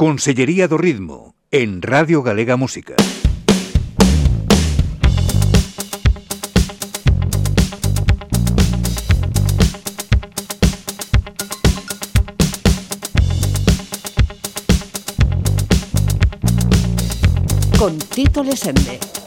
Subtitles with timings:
[0.00, 2.96] Consellería do Ritmo, en Radio Galega Música.
[17.78, 19.19] Con Tito Lesende.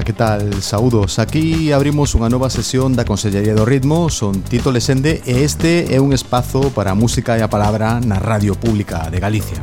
[0.00, 0.62] Ola, que tal?
[0.62, 1.18] Saúdos.
[1.18, 4.08] Aquí abrimos unha nova sesión da Consellería do Ritmo.
[4.08, 8.16] Son Tito Lesende e este é un espazo para a música e a palabra na
[8.16, 9.60] Radio Pública de Galicia.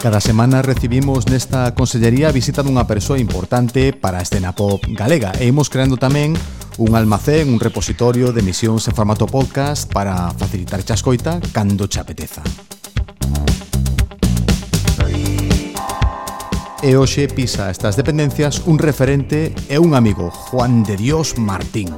[0.00, 5.36] Cada semana recibimos nesta consellería a visita dunha persoa importante para a escena pop galega
[5.36, 6.32] e imos creando tamén
[6.80, 12.40] un almacén, un repositorio de emisións en formato podcast para facilitar chascoita cando che apeteza.
[16.82, 21.90] e hoxe pisa estas dependencias un referente e un amigo, Juan de Dios Martín.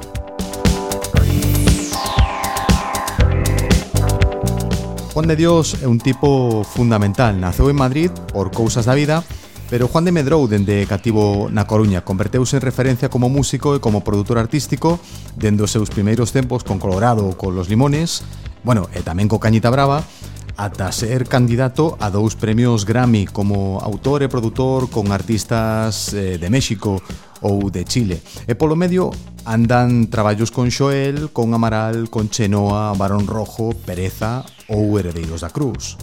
[5.13, 7.37] Juan de Dios é un tipo fundamental.
[7.37, 9.21] Naceu en Madrid por cousas da vida,
[9.69, 14.01] pero Juan de Medrou dende cativo na Coruña converteuse en referencia como músico e como
[14.01, 14.97] produtor artístico
[15.37, 18.25] dende os seus primeiros tempos con Colorado ou con Los Limones,
[18.65, 20.01] bueno, e tamén co Cañita Brava,
[20.57, 26.49] ata ser candidato a dous premios Grammy como autor e produtor con artistas eh, de
[26.49, 27.01] México
[27.41, 28.21] ou de Chile.
[28.45, 29.09] E polo medio
[29.43, 35.97] andan traballos con Xoel, con Amaral, con Chenoa, Barón Rojo, Pereza ou Heredeiros da Cruz.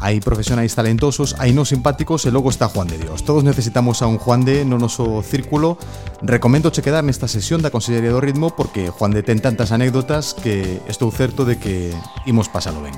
[0.00, 3.26] Hai profesionais talentosos, hai non simpáticos e logo está Juan de Dios.
[3.26, 5.74] Todos necesitamos a un Juan de no noso círculo.
[6.22, 10.78] Recomendo che quedar nesta sesión da Consellería Ritmo porque Juan de ten tantas anécdotas que
[10.86, 11.90] estou certo de que
[12.30, 12.94] imos pasalo ben.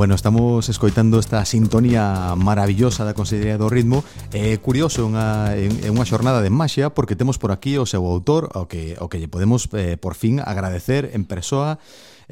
[0.00, 4.00] Bueno, estamos escoitando esta sintonía maravillosa da Consellería do Ritmo
[4.32, 8.48] eh, Curioso unha, en, unha xornada de maxia Porque temos por aquí o seu autor
[8.56, 11.76] O que, o que lle podemos eh, por fin agradecer en persoa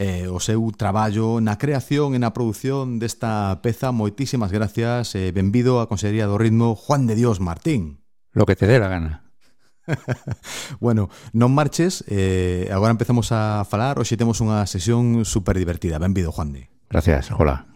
[0.01, 3.93] eh, o seu traballo na creación e na produción desta peza.
[3.93, 5.13] Moitísimas gracias.
[5.13, 8.01] Eh, benvido a Consellería do Ritmo Juan de Dios Martín.
[8.33, 9.29] Lo que te dé la gana.
[10.81, 16.01] bueno, non marches, eh, agora empezamos a falar, hoxe temos unha sesión super divertida.
[16.01, 16.78] Benvido, Juan de.
[16.91, 17.67] Gracias, hola.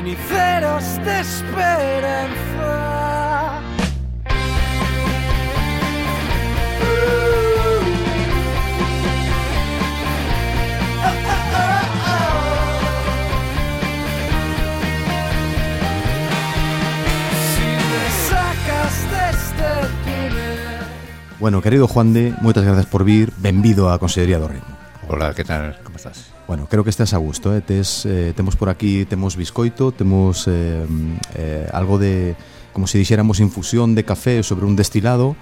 [0.00, 2.70] Ceniceros de esperanza.
[17.44, 19.70] Si me sacas de este
[20.04, 20.80] túnel
[21.38, 24.76] Bueno, querido Juan de, moitas gracias por vir, benvido á Consellería do Ritmo.
[25.08, 25.76] Hola, ¿qué tal?
[25.84, 26.39] ¿Cómo estás?
[26.50, 27.60] Bueno, creo que estás a gusto, eh?
[27.60, 30.84] Tes, eh, temos por aquí, temos biscoito, temos eh,
[31.36, 32.34] eh, algo de,
[32.72, 35.36] como se dixéramos, infusión de café sobre un destilado,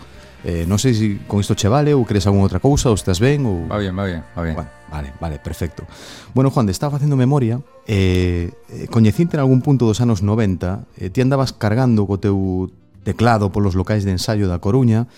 [0.44, 3.19] Eh, non sei se con isto che vale ou crees algunha outra cousa ou estás
[3.19, 3.66] ben ou...
[3.66, 4.55] Va bien, va bien, va bien.
[4.55, 5.82] Bueno, vale, vale, perfecto.
[6.31, 7.58] Bueno, Juan, estaba facendo memoria
[7.90, 12.70] eh, eh coñecinte en algún punto dos anos 90 eh, ti andabas cargando co teu
[13.02, 15.11] teclado polos locais de ensaio da Coruña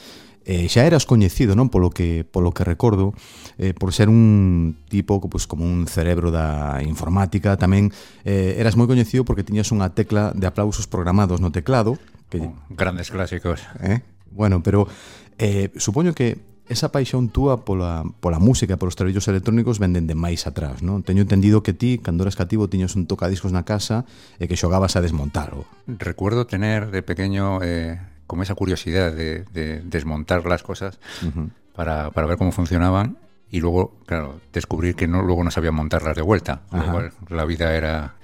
[0.44, 3.12] eh, xa eras coñecido, non, polo que polo que recordo,
[3.60, 7.92] eh, por ser un tipo pois, pues, como un cerebro da informática, tamén
[8.24, 12.00] eh, eras moi coñecido porque tiñas unha tecla de aplausos programados no teclado,
[12.32, 13.60] que oh, grandes clásicos.
[13.84, 14.00] Eh?
[14.30, 14.86] Bueno, pero
[15.38, 20.46] eh, supoño que esa paixón túa pola, pola música, polos traballos electrónicos venden de máis
[20.46, 21.02] atrás, non?
[21.02, 24.06] Teño entendido que ti, cando eras cativo, tiñas un tocadiscos na casa
[24.38, 25.66] e que xogabas a desmontalo.
[25.90, 27.98] Recuerdo tener de pequeño eh,
[28.30, 31.50] como esa curiosidad de, de desmontar las cosas Uh -huh.
[31.74, 33.18] para, para ver cómo funcionaban
[33.50, 36.60] y luego, claro, descubrir que no, luego no sabía montarlas de vuelta.
[36.70, 36.92] Con lo Ajá.
[36.92, 38.14] cual la vida era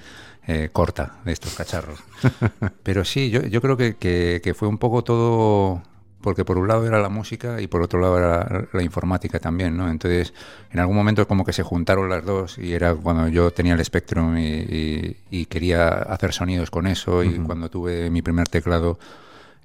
[0.46, 1.98] eh, corta de estos cacharros.
[2.84, 5.82] Pero sí, yo, yo creo que, que, que fue un poco todo
[6.20, 9.76] porque por un lado era la música y por otro lado era la informática también,
[9.76, 9.88] ¿no?
[9.90, 10.32] Entonces,
[10.72, 13.84] en algún momento como que se juntaron las dos y era cuando yo tenía el
[13.84, 18.98] Spectrum y, y- y quería hacer sonidos con eso y cuando tuve mi primer teclado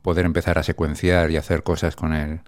[0.02, 2.42] poder empezar a secuenciar y hacer cosas con el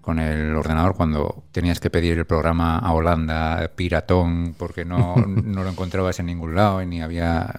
[0.00, 5.62] con el ordenador cuando tenías que pedir el programa a Holanda piratón porque no, no
[5.62, 7.54] lo encontrabas en ningún lado y ni había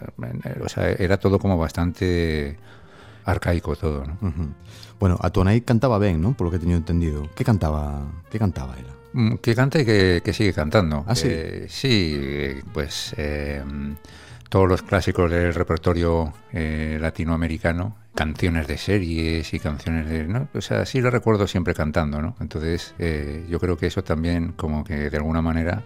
[0.63, 2.57] o sea era todo como bastante
[3.25, 4.17] arcaico todo ¿no?
[4.21, 4.53] Uh -huh.
[5.01, 5.17] Bueno,
[5.65, 6.37] cantaba ben, non?
[6.37, 7.25] Polo que teño entendido.
[7.33, 8.93] Que cantaba, que cantaba ela?
[9.13, 11.27] Mm, que canta y que, que sigue cantando ¿Ah, sí?
[11.27, 13.63] Eh, sí eh, pues eh,
[14.47, 20.61] todos los clásicos del repertorio eh, latinoamericano canciones de series y canciones de no o
[20.61, 24.83] sea sí lo recuerdo siempre cantando no entonces eh, yo creo que eso también como
[24.83, 25.83] que de alguna manera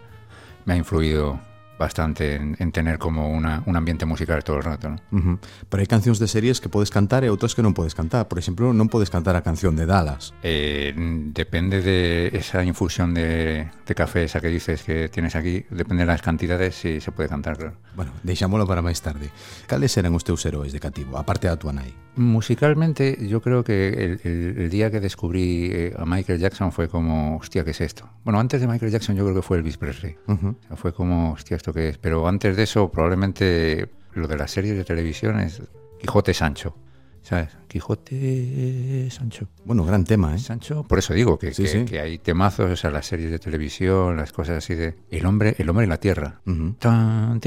[0.65, 1.39] me ha influido
[1.77, 4.95] bastante en, en tener como una, un ambiente musical todo el rato ¿no?
[5.11, 5.37] Uh -huh.
[5.69, 8.27] Pero hai cancións de series que podes cantar e outras que non podes cantar.
[8.31, 10.31] Por exemplo, non podes cantar a canción de Dallas.
[10.43, 10.95] Eh,
[11.35, 16.11] depende de esa infusión de, de café esa que dices que tienes aquí, depende de
[16.11, 17.75] las cantidades si se puede cantar, claro.
[17.95, 19.31] Bueno, deixámolo para máis tarde.
[19.67, 21.91] Cales eran os teus heróis de cativo, aparte da tua nai?
[22.15, 26.87] Musicalmente, yo creo que el, el- el día que descubrí eh, a Michael Jackson fue
[26.87, 28.07] como, hostia, ¿qué es esto?
[28.23, 30.15] Bueno, antes de Michael Jackson yo creo que fue Elvis Presley.
[30.27, 30.55] Uh -huh.
[30.55, 31.97] O sea, fue como, hostia, ¿esto qué es?
[31.97, 35.63] Pero antes de eso, probablemente lo de las series de televisión es
[35.99, 36.75] Quijote Sancho.
[37.23, 37.57] ¿Sabes?
[37.67, 39.47] Quijote Sancho.
[39.65, 40.37] Bueno, gran tema, eh?
[40.37, 41.85] Sancho, por eso digo que, Sí, que, sí.
[41.85, 45.55] que hay temazos, o sea, las series de televisión, las cosas así de el hombre,
[45.57, 46.41] el hombre en la tierra.
[46.45, 46.77] Uh -huh.
[46.77, 47.39] Tan,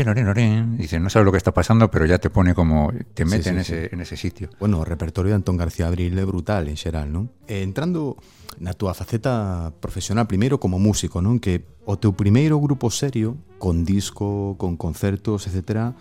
[0.76, 3.48] Dice, no sabes lo que está pasando, pero ya te pone como, te mete sí,
[3.50, 4.50] en, ese, en ese sitio.
[4.58, 7.30] Bueno, repertorio de Antón García Abril brutal en xeral, non?
[7.46, 8.18] E entrando
[8.58, 11.38] na túa faceta profesional primeiro como músico, non?
[11.38, 15.94] Que o teu primeiro grupo serio con disco, con concertos, etc.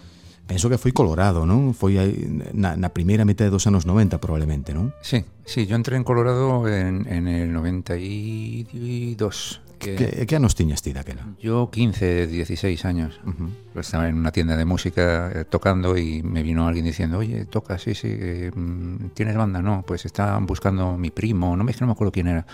[0.48, 1.76] Penso que foi Colorado, non?
[1.76, 2.16] Foi aí
[2.56, 4.96] na, na primeira metade dos anos 90 probablemente, non?
[5.04, 10.82] Sí, sí, yo entré en Colorado en, en el 92 Que Que, que anos tiñas
[10.82, 11.26] ti daquela?
[11.40, 13.20] Yo 15, 16 años.
[13.26, 13.80] Uh -huh.
[13.80, 17.78] Estaba en una tienda de música eh, tocando y me vino alguien diciendo, oye, toca,
[17.78, 19.62] sí, sí, eh, mm, ¿tienes banda?
[19.62, 22.46] No, pues estaban buscando mi primo, no me, no me acuerdo quién era.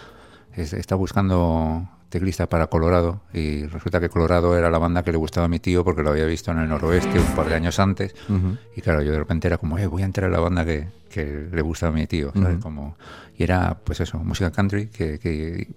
[0.55, 5.17] Es- Está buscando teclista para Colorado y resulta que Colorado era la banda que le
[5.17, 7.79] gustaba a mi tío porque lo había visto en el noroeste un par de años
[7.79, 8.13] antes
[8.75, 10.89] y claro, yo de repente era como, eh, voy a entrar a la banda que,
[11.09, 12.59] que le gusta a mi tío, ¿sabes?
[12.59, 12.95] Como,
[13.35, 15.67] y era pues eso, música country que, que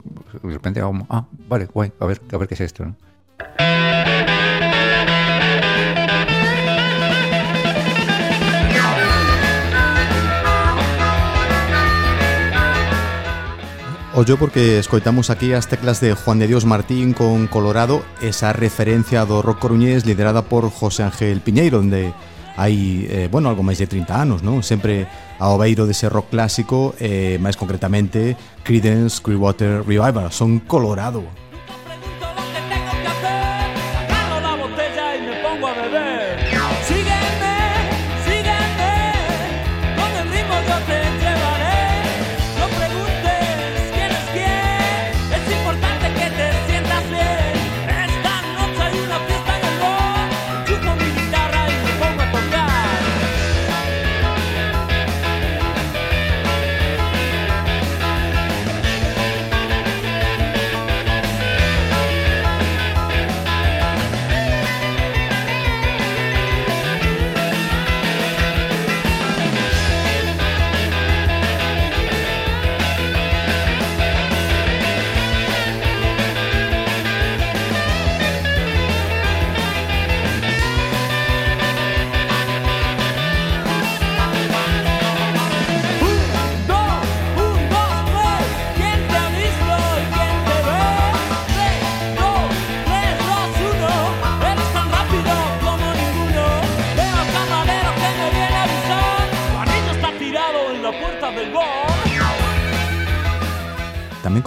[0.43, 4.36] de repente era como, ah, vale, guay, a ver, a ver qué es esto, ¿no?
[14.17, 19.29] ollo porque escoitamos aquí as teclas de Juan de Dios Martín con Colorado, esa referencia
[19.29, 22.17] do rock coruñés liderada por José Ángel Piñeiro, onde
[22.57, 24.65] hai, eh, bueno, algo máis de 30 anos, non?
[24.65, 25.05] Sempre
[25.37, 31.21] ao beiro dese rock clásico, eh, máis concretamente Creedence Clearwater Revival, son Colorado.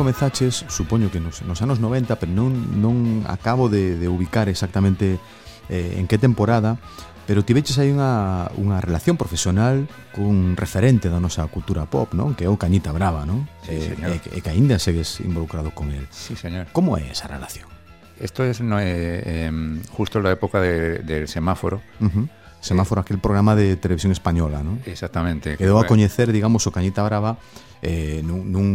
[0.09, 2.49] comezaches, supoño que nos, nos anos 90, pero non,
[2.81, 5.21] non acabo de, de ubicar exactamente
[5.69, 6.81] eh, en que temporada,
[7.29, 12.33] pero tiveches aí unha, unha relación profesional cun referente da nosa cultura pop, non?
[12.33, 13.45] Que é o Cañita Brava, non?
[13.61, 14.17] Sí, eh, señor.
[14.17, 16.09] E, e que aínda segues involucrado con el.
[16.09, 16.73] Sí, señor.
[16.73, 17.69] Como é esa relación?
[18.17, 19.53] Esto es no, eh,
[19.93, 22.25] justo en la época de, del semáforo, uh -huh.
[22.59, 24.83] Semáforo, aquel programa de televisión española, non?
[24.83, 25.55] Exactamente.
[25.55, 27.39] Quedou a coñecer, digamos, o Cañita Brava
[27.79, 28.67] eh, nun, nun,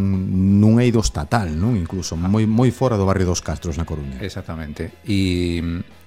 [0.61, 1.77] nun eido estatal, non?
[1.77, 2.25] Incluso ah.
[2.25, 4.21] moi, moi fora do barrio dos Castros na Coruña.
[4.25, 4.97] Exactamente.
[5.05, 5.61] E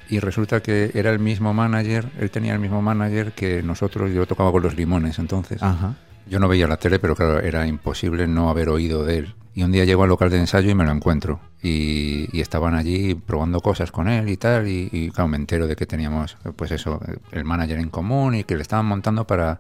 [0.09, 4.25] y resulta que era el mismo manager, él tenía el mismo manager que nosotros, yo
[4.25, 5.61] tocaba con los limones entonces.
[5.61, 5.95] Ajá.
[6.29, 9.63] Yo no veía la tele, pero claro, era imposible no haber oído de él Y
[9.63, 11.39] un día llego al local de ensayo y me lo encuentro.
[11.63, 14.67] Y, y estaban allí probando cosas con él y tal.
[14.67, 18.43] Y, y, claro, me entero de que teníamos, pues eso, el manager en común y
[18.43, 19.59] que le estaban montando para,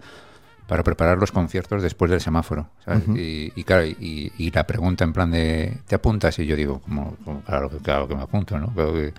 [0.67, 2.69] para preparar los conciertos después del semáforo.
[2.85, 3.07] ¿sabes?
[3.15, 6.37] y, y claro, y, la pregunta en plan de, ¿te apuntas?
[6.37, 8.71] Y yo digo, como, como, claro, que- claro que me apunto, ¿no?
[8.75, 9.13] Claro que-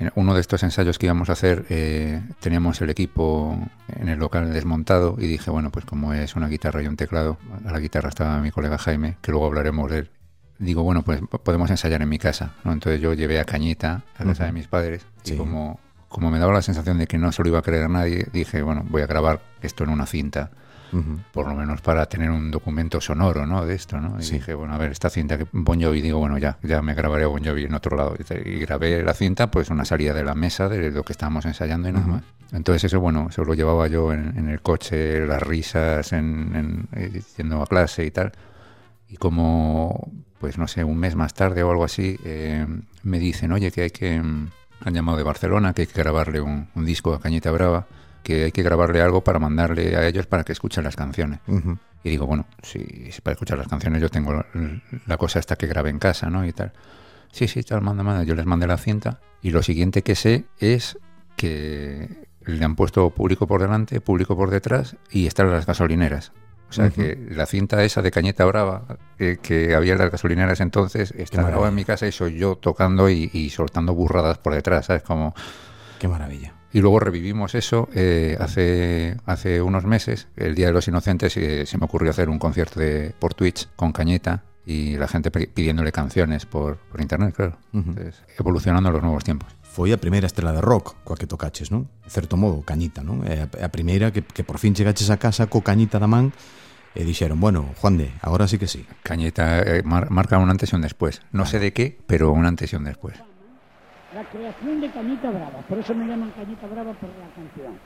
[0.00, 3.56] en uno de estos ensayos que íbamos a hacer, eh, teníamos el equipo
[3.88, 7.38] en el local desmontado y dije, bueno, pues como es una guitarra y un teclado,
[7.64, 10.10] a la guitarra estaba mi colega Jaime, que luego hablaremos de él.
[10.58, 12.54] Digo, bueno, pues po- podemos ensayar en mi casa.
[12.64, 12.72] ¿no?
[12.72, 15.34] Entonces yo llevé a Cañita a casa de mis padres Sí.
[15.34, 15.78] y como,
[16.08, 18.62] como me daba la sensación de que no se lo iba a creer nadie, dije,
[18.62, 20.50] bueno, voy a grabar esto en una cinta
[21.32, 23.64] Por lo menos para tener un documento sonoro, ¿no?
[23.64, 24.18] De esto, ¿no?
[24.18, 24.34] Y Sí.
[24.34, 27.24] dije, bueno, a ver, esta cinta que Bon Jovi, digo, bueno, ya, ya me grabaré
[27.24, 28.16] a Bon Jovi en otro lado.
[28.44, 31.88] Y, grabé la cinta, pues una salida de la mesa de lo que estábamos ensayando
[31.88, 32.22] y nada más.
[32.52, 36.88] Entonces eso, bueno, eso lo llevaba yo en, en el coche, las risas, en, en-
[37.00, 38.32] eh, yendo a clase y tal.
[39.08, 42.66] Y como, pues no sé, un mes más tarde o algo así, eh,
[43.02, 44.20] me dicen, oye, que hay que...
[44.20, 44.48] mm,
[44.86, 47.86] Han llamado de Barcelona, que hay que grabarle un, un disco a Cañita Brava,
[48.22, 51.40] que hay que grabarle algo para mandarle a ellos para que escuchen las canciones.
[52.02, 54.44] Y digo, bueno, si, si para escuchar las canciones yo tengo
[55.06, 56.46] la, cosa esta que grabé en casa, ¿no?
[56.46, 56.72] Y tal.
[57.32, 58.24] Sí, sí, tal, manda, manda.
[58.24, 59.20] Yo les mandé la cinta.
[59.42, 60.98] Y lo siguiente que sé es
[61.36, 66.32] que le han puesto público por delante, público por detrás y están las gasolineras.
[66.70, 68.84] O sea que la cinta esa de Cañeta Brava
[69.18, 72.54] eh, que había en las gasolineras entonces está grabada en mi casa y soy yo
[72.56, 75.02] tocando y, y soltando burradas por detrás, ¿sabes?
[75.02, 75.34] Como...
[75.98, 76.59] Qué maravilla.
[76.72, 81.66] Y luego revivimos eso eh, hace, hace unos meses, el Día de los Inocentes, eh,
[81.66, 85.46] se me ocurrió hacer un concierto de, por Twitch con Cañeta y la gente pi-
[85.48, 87.58] pidiéndole canciones por, por internet, claro.
[87.72, 87.90] Ujú.
[87.90, 89.50] Entonces, evolucionando los nuevos tiempos.
[89.70, 91.86] Foi a primeira estrela de rock coa que tocaches, non?
[92.02, 93.22] En certo modo, Cañita, non?
[93.22, 96.34] É a, a primeira que, que por fin chegaches a casa co Cañita da man
[96.94, 98.82] e dixeron, bueno, Juan de, agora sí que sí.
[99.06, 101.22] Cañeta eh, mar- marca un antes y un después.
[101.30, 103.14] No sé de qué, pero un antes y un después.
[104.14, 107.78] La creación de Cañita Brava, por eso me llaman Cañita Brava por la canción.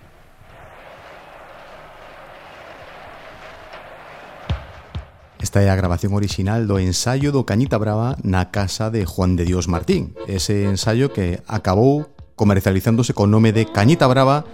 [5.38, 9.44] Esta é a grabación original do ensayo do Cañita Brava na casa de Juan de
[9.44, 10.16] Dios Martín.
[10.26, 14.48] Ese ensayo que acabou comercializándose con nome de Cañita Brava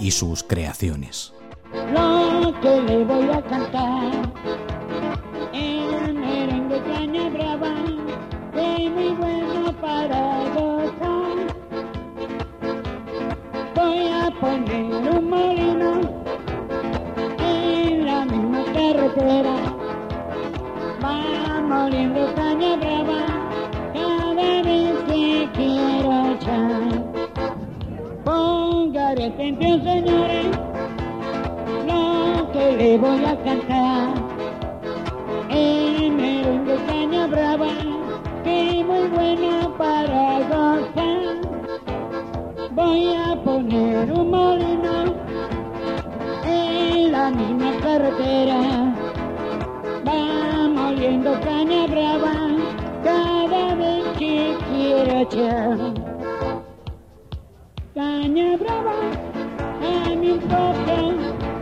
[0.00, 1.34] y sus creaciones.
[1.92, 4.03] Lo que le voy a cantar
[29.34, 30.46] atención señores
[31.88, 34.14] lo que le voy a cantar.
[35.50, 37.72] El merengue caña brava,
[38.44, 41.40] que es muy buena para gozar.
[42.72, 45.14] Voy a poner un molino
[46.44, 48.60] en la misma carretera.
[50.06, 52.34] Va moliendo caña brava
[53.02, 55.73] cada vez que quiero echar.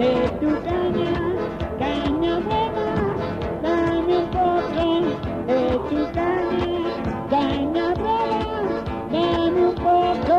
[0.02, 1.14] De tu caña,
[1.78, 2.88] caña brava,
[3.62, 4.84] dame un poco
[5.46, 6.74] de tu caña,
[7.30, 8.82] caña brava,
[9.12, 10.38] dame un poco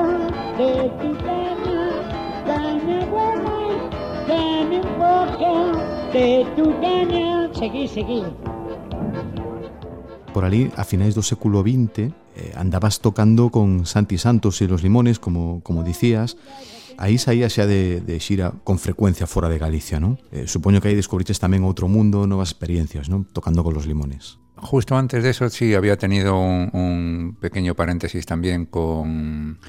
[0.60, 1.82] de tu caña,
[2.46, 3.58] caña brava,
[4.28, 5.52] dame un poco
[6.12, 7.50] de tu caña.
[7.54, 8.24] Seguí, seguí.
[10.34, 14.84] Por ali, a finais do século XX, eh, andabas tocando con Santi Santos e los
[14.84, 16.36] Limones, como, como dicías,
[16.98, 20.18] aí saía xa de, de xira con frecuencia fora de Galicia, non?
[20.32, 23.26] Eh, supoño que aí descubriches tamén outro mundo, novas experiencias, non?
[23.30, 24.38] Tocando con los Limones.
[24.64, 29.60] Justo antes de eso sí había tenido un, un pequeño paréntesis también con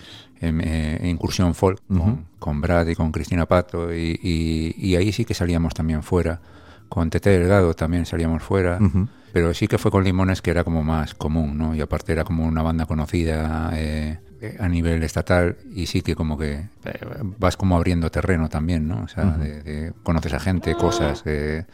[0.40, 5.10] em, eh, Incursión Folk, con, con Brad y con Cristina Pato, y, y- y ahí
[5.10, 6.40] sí que salíamos también fuera.
[6.88, 9.08] Con Tete Delgado también salíamos fuera, Ujú.
[9.32, 11.74] pero sí que fue con Limones que era como más común, ¿no?
[11.74, 14.20] Y aparte era como una banda conocida eh,
[14.58, 16.52] a nivel estatal y sí que como que
[16.84, 17.00] eh,
[17.38, 19.02] vas como abriendo terreno también, ¿no?
[19.04, 21.64] O sea, de- de- conoces a gente, cosas, eh,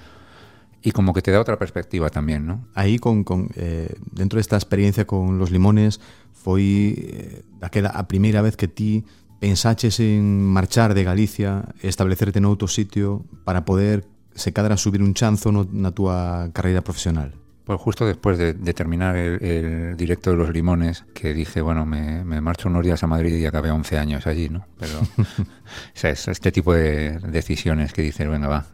[0.82, 2.66] y como que te da otra perspectiva también, ¿no?
[2.74, 6.00] Aí con, con eh, dentro desta experiencia con los limones
[6.32, 9.04] foi eh, daquela a primeira vez que ti
[9.40, 15.52] pensaches en marchar de Galicia establecerte noutro sitio para poder se cadra subir un chanzo
[15.52, 17.36] no, na túa carreira profesional.
[17.70, 21.86] Pues justo después de, de terminar el, el directo de los limones, que dije, bueno,
[21.86, 24.66] me, me marcho unos días a Madrid y acabé 11 años allí, ¿no?
[24.76, 25.46] Pero o
[25.94, 28.66] sea, es este tipo de decisiones que dices, venga, va.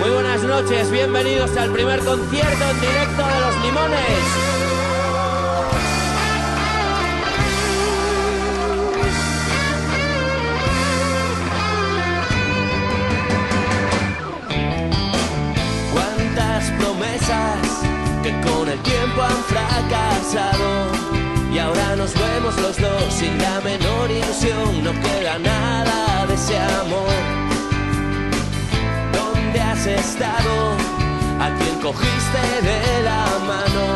[0.00, 4.55] Muy buenas noches, bienvenidos al primer concierto en directo de los limones.
[18.46, 21.16] Con el tiempo han fracasado
[21.52, 26.58] y ahora nos vemos los dos sin la menor ilusión, no queda nada de ese
[26.58, 27.16] amor.
[29.12, 30.76] ¿Dónde has estado?
[31.40, 33.86] ¿A quién cogiste de la mano?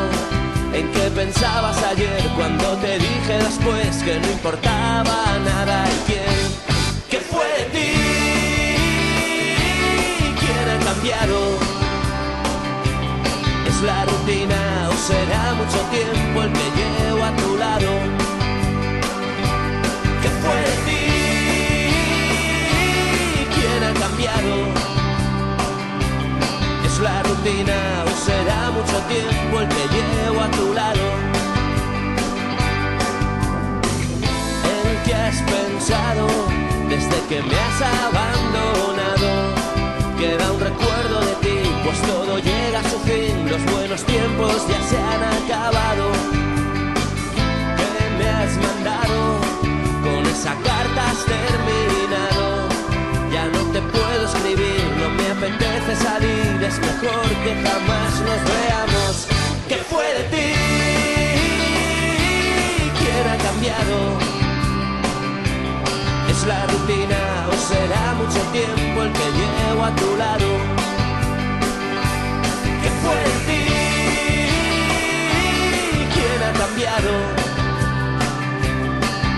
[0.73, 6.41] ¿En qué pensabas ayer cuando te dije después que no importaba nada y quién?
[7.11, 7.93] ¿Qué fue de ti?
[10.41, 11.70] ¿Quién ha cambiado?
[13.81, 17.89] ¿Es la rutina o será mucho tiempo el que llevo a tu lado?
[20.21, 21.03] ¿Qué fue de ti?
[23.55, 24.53] ¿Quién ha cambiado?
[26.85, 31.05] ¿Es la rutina o será mucho tiempo el que llevo a tu lado?
[34.75, 36.27] ¿En qué has pensado
[36.91, 39.31] desde que me has abandonado?
[40.19, 41.50] Queda un recuerdo de ti,
[41.91, 46.05] pues todo llega a su fin, los buenos tiempos ya se han acabado.
[47.79, 49.19] ¿Qué me has mandado?
[50.05, 52.69] Con esa carta has terminado.
[53.33, 59.27] Ya no te puedo escribir, no me apetece salir, es mejor que jamás nos veamos.
[59.69, 60.49] ¿Qué fue de ti?
[63.01, 63.97] ¿Quién ha cambiado?
[66.31, 70.80] ¿Es la rutina o será mucho tiempo el que llevo a tu lado?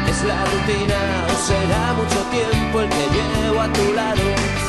[0.09, 4.62] ¿Es la rutina o será mucho tiempo el que llevo a tu lado?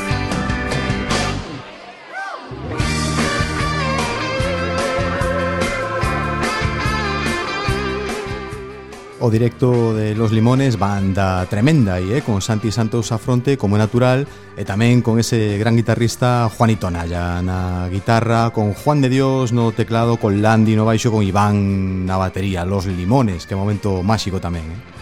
[9.23, 13.77] o directo de Los Limones, banda tremenda aí, eh, con Santi Santos a fronte como
[13.77, 14.27] é natural
[14.59, 19.71] e tamén con ese gran guitarrista Juanito Naya na guitarra, con Juan de Dios no
[19.71, 24.67] teclado, con Landi no baixo, con Iván na batería, Los Limones, que momento máxico tamén,
[24.67, 24.92] eh.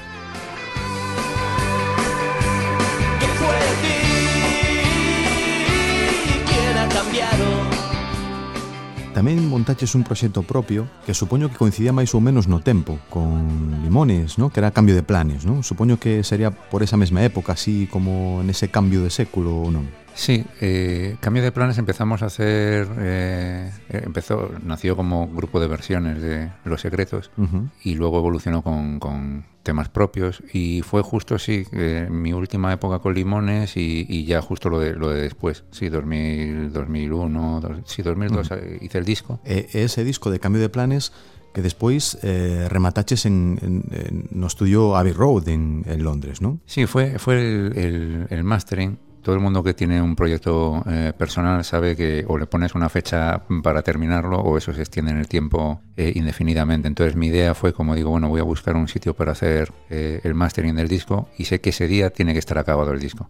[9.21, 13.45] Tamén montaches un proxecto propio que supoño que coincidía máis ou menos no tempo con
[13.85, 14.49] Limones, ¿no?
[14.49, 15.61] que era cambio de planes, ¿no?
[15.61, 19.85] supoño que sería por esa mesma época, así como nese cambio de século ou non.
[20.13, 22.87] Sí, eh, Cambio de Planes empezamos a hacer.
[22.99, 27.69] eh, eh, empezó, nació como grupo de versiones de Los Secretos Ujú.
[27.83, 30.43] y luego evolucionó con, con temas propios.
[30.53, 34.79] Y fue justo, sí, eh, mi última época con Limones y, y ya justo lo
[34.79, 35.63] de, lo de después.
[35.71, 39.39] Sí, 2000, 2001, dos- sí, 2002 eh, hice el disco.
[39.45, 41.13] E e ese disco de cambio de planes
[41.53, 46.59] que despois eh, remataches en, en, en, no estudio Abbey Road en, en Londres, ¿no?
[46.65, 48.97] Sí, fue, fue el, el- el mastering.
[49.21, 52.89] Todo el mundo que tiene un proyecto eh, personal sabe que o le pones una
[52.89, 56.87] fecha para terminarlo o eso se extiende en el tiempo eh, indefinidamente.
[56.87, 60.21] Entonces mi idea fue, como digo, bueno, voy a buscar un sitio para hacer eh,
[60.23, 63.29] el mastering del disco y sé que ese día tiene que estar acabado el disco.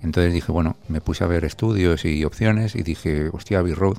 [0.00, 3.98] Entonces dije, bueno, me puse a ver estudios y opciones y dije, hostia, Abbey Road,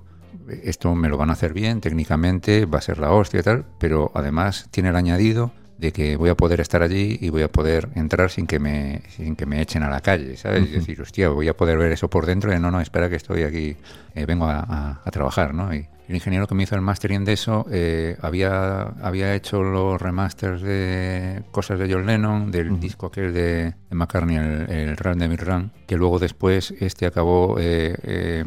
[0.63, 3.65] esto me lo van a hacer bien, técnicamente va a ser la hostia y tal,
[3.79, 7.51] pero además tiene el añadido de que voy a poder estar allí y voy a
[7.51, 10.69] poder entrar sin que me, sin que me echen a la calle, ¿sabes?
[10.69, 13.15] Y decir, hostia, voy a poder ver eso por dentro y no, no, espera que
[13.15, 13.75] estoy aquí,
[14.15, 15.73] eh, vengo a, a- a trabajar, ¿no?
[15.73, 20.01] Y el ingeniero que me hizo el mastering de eso eh, había, había hecho los
[20.01, 25.17] remasters de cosas de John Lennon, del disco aquel de, de McCartney, el, el Run
[25.17, 28.43] de Run, que luego después este acabó eh, eh,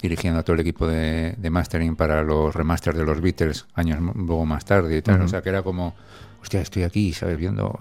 [0.00, 3.98] dirigiendo a todo el equipo de, de mastering para los remasters de los Beatles años
[4.14, 5.16] luego más tarde y tal.
[5.22, 5.94] O sea que era como,
[6.42, 7.36] hostia, estoy aquí, ¿sabes?
[7.36, 7.78] Viendo.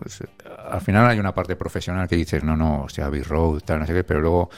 [0.69, 3.85] Al final hay una parte profesional que dices, no, no, hostia, Abbey Road, tal, no
[3.85, 4.49] sé qué, pero luego,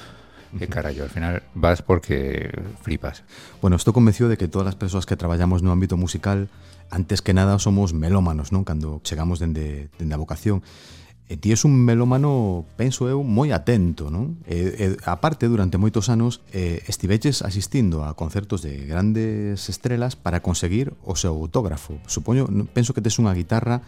[0.57, 3.23] qué carajo, al final vas porque flipas.
[3.61, 6.49] Bueno, estou convencido de que todas as persoas que traballamos no ámbito musical
[6.91, 8.67] antes que nada somos melómanos, non?
[8.67, 10.59] Cando chegamos dende, dende a vocación.
[11.31, 14.43] E ti es un melómano, penso eu, moi atento, non?
[14.43, 20.43] E, e aparte, durante moitos anos, eh, estiveches asistindo a concertos de grandes estrelas para
[20.43, 22.03] conseguir o seu autógrafo.
[22.03, 23.79] Supoño, penso que tes unha guitarra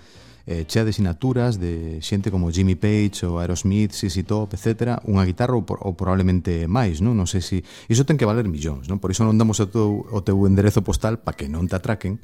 [0.47, 5.03] eh, chea de sinaturas de xente como Jimmy Page ou Aerosmith, Sissy Top, etc.
[5.03, 7.11] Unha guitarra ou, ou probablemente máis, non?
[7.11, 7.59] Non sei se...
[7.59, 7.91] Si...
[7.91, 9.03] Iso ten que valer millóns, non?
[9.03, 12.23] Por iso non damos o teu, o teu enderezo postal para que non te atraquen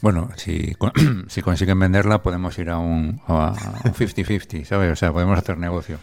[0.00, 0.76] Bueno, si,
[1.28, 3.52] si consiguen venderla, podemos ir a un a
[3.84, 4.92] un 50-50, ¿sabes?
[4.92, 5.98] O sea, podemos hacer negocio.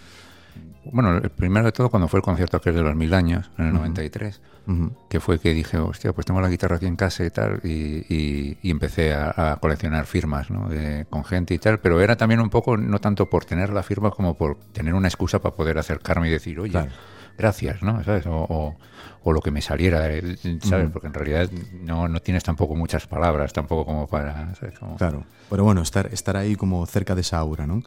[0.91, 3.67] Bueno, el primero de todo, cuando fue el concierto aquel de los mil años, en
[3.67, 4.91] el 93, Ujú.
[5.09, 8.05] que fue que dije, hostia, pues tengo la guitarra aquí en casa y tal, y,
[8.07, 10.69] y- y empecé a, a coleccionar firmas, ¿no?
[10.69, 13.81] De- con gente y tal, pero era también un poco, no tanto por tener la
[13.81, 16.91] firma como por tener una excusa para poder acercarme y decir, oye, Claro.
[17.35, 18.03] gracias, ¿no?
[18.03, 18.27] ¿Sabes?
[18.27, 18.75] O, o-
[19.25, 20.05] o lo que me saliera,
[20.61, 20.89] ¿sabes?
[20.93, 21.49] Porque en realidad
[21.81, 24.77] no, no tienes tampoco muchas palabras, tampoco como para, ¿sabes?
[24.77, 25.25] Como- Claro.
[25.49, 27.81] Pero bueno, estar, estar aí como cerca desa aura, non?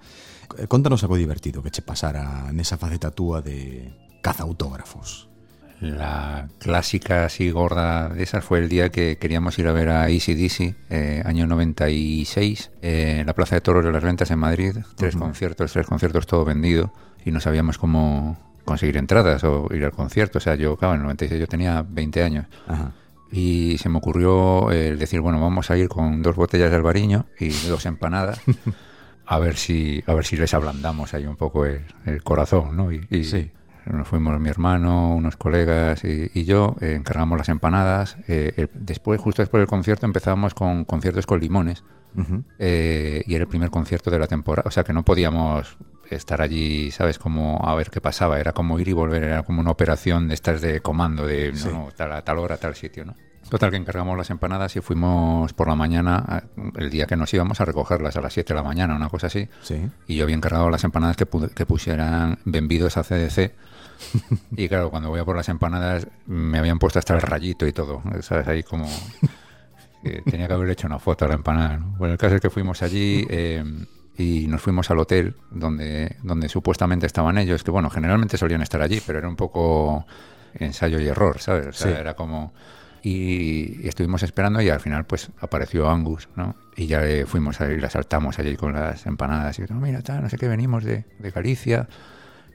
[0.59, 5.31] Eh, Contanos algo divertido que che pasara nesa faceta túa de caza autógrafos.
[5.79, 10.11] La clásica así gorda de esas fue el día que queríamos ir a ver a
[10.11, 14.41] Easy Dizzy, eh, año 96, eh, en la Plaza de Toros de las Ventas en
[14.41, 14.75] Madrid.
[14.97, 16.93] Tres conciertos, tres conciertos todo vendido
[17.25, 18.37] y no sabíamos cómo
[18.69, 20.39] conseguir entradas o ir al concierto.
[20.39, 22.93] O sea, yo, claro, en el 96 yo tenía 20 años Ajá.
[23.33, 27.27] y se me ocurrió eh, decir, bueno, vamos a ir con dos botellas de albariño
[27.41, 28.41] y dos empanadas.
[29.31, 32.91] A ver si a ver si les ablandamos ahí un poco el, el corazón, ¿no?
[32.91, 33.51] Y, y Sí.
[33.85, 38.17] nos fuimos mi hermano, unos colegas y, y yo, eh, encargamos las empanadas.
[38.27, 41.85] eh, el- después, justo después del concierto, empezábamos con conciertos con limones
[42.59, 44.67] eh, y era el primer concierto de la temporada.
[44.67, 45.77] O sea que no podíamos
[46.11, 47.19] estar allí, ¿sabes?
[47.19, 48.39] Como a ver qué pasaba.
[48.41, 51.59] Era como ir y volver, era como una operación de estas de comando, de no,
[51.59, 51.69] Sí.
[51.73, 53.15] no, tal, a tal hora, tal sitio, ¿no?
[53.49, 56.45] Total, que encargamos las empanadas y fuimos por la mañana,
[56.77, 59.29] el día que nos íbamos a recogerlas a las 7 de la mañana, una cosa
[59.29, 59.49] así.
[59.63, 59.89] Sí.
[60.07, 63.55] Y yo había encargado las empanadas que, que pusieran vendidos a CDC.
[64.53, 67.73] y claro, cuando voy a por las empanadas me habían puesto hasta el rayito y
[67.73, 68.03] todo.
[68.21, 68.47] ¿Sabes?
[68.49, 68.87] Ahí como...
[70.31, 71.79] tenía que haber hecho una foto a la empanada.
[71.79, 71.95] ¿no?
[71.99, 73.65] Bueno, el caso es que fuimos allí eh,
[74.19, 78.83] y nos fuimos al hotel donde, donde supuestamente estaban ellos, que bueno, generalmente solían estar
[78.83, 80.05] allí, pero era un poco
[80.55, 81.69] ensayo y error, ¿sabes?
[81.69, 81.99] O sea, Sí.
[82.01, 82.53] era como...
[83.01, 86.57] Y estuvimos esperando y al final pues apareció Angus, ¿no?
[86.77, 90.23] Y ya eh, fuimos ahí, la saltamos allí con las empanadas y no, mira, tal,
[90.23, 91.89] no sé qué, venimos de, de Galicia,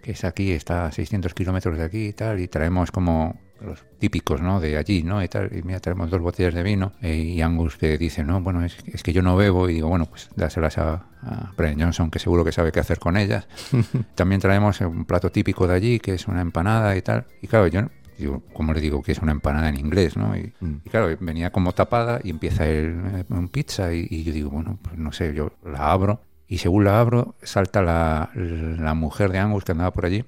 [0.04, 3.84] que es aquí, está a 600 kilómetros de aquí y tal, y traemos como los
[4.00, 4.60] típicos, ¿no?
[4.60, 5.24] De allí, ¿no?
[5.24, 8.42] Y tal, y mira, tenemos dos botellas de vino, eh, y Angus que dice, no,
[8.42, 11.80] bueno, es, es, que yo no bebo, y digo, bueno, pues dáselas a, a Brian
[11.80, 13.48] Johnson, que seguro que sabe qué hacer con ellas.
[14.16, 17.68] También traemos un plato típico de allí, que es una empanada y tal, y claro,
[17.68, 17.82] yo
[18.18, 20.36] digo, ¿cómo le digo que es una empanada en inglés, no?
[20.36, 20.82] Y, mm.
[20.86, 24.50] y claro, venía como tapada y empieza el, eh, un pizza y, y yo digo,
[24.50, 29.32] bueno, pues no sé, yo la abro y según la abro, salta la, la mujer
[29.32, 30.24] de Angus que andaba por allí.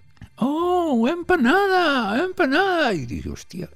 [0.87, 2.23] ¡Oh, empanada!
[2.23, 2.93] ¡Empanada!
[2.93, 3.69] Y digo, hostia.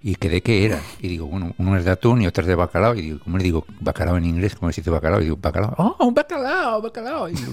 [0.00, 0.80] ¿Y que de qué era?
[1.00, 2.94] Y digo, bueno, uno es de atún y otro es de bacalao.
[2.94, 4.54] Y digo, ¿cómo le digo bacalao en inglés?
[4.54, 5.20] ¿Cómo se dice bacalao?
[5.20, 5.74] Y digo, bacalao.
[5.76, 6.80] ¡Oh, un bacalao!
[6.82, 7.28] ¡Bacalao!
[7.28, 7.52] Y, digo,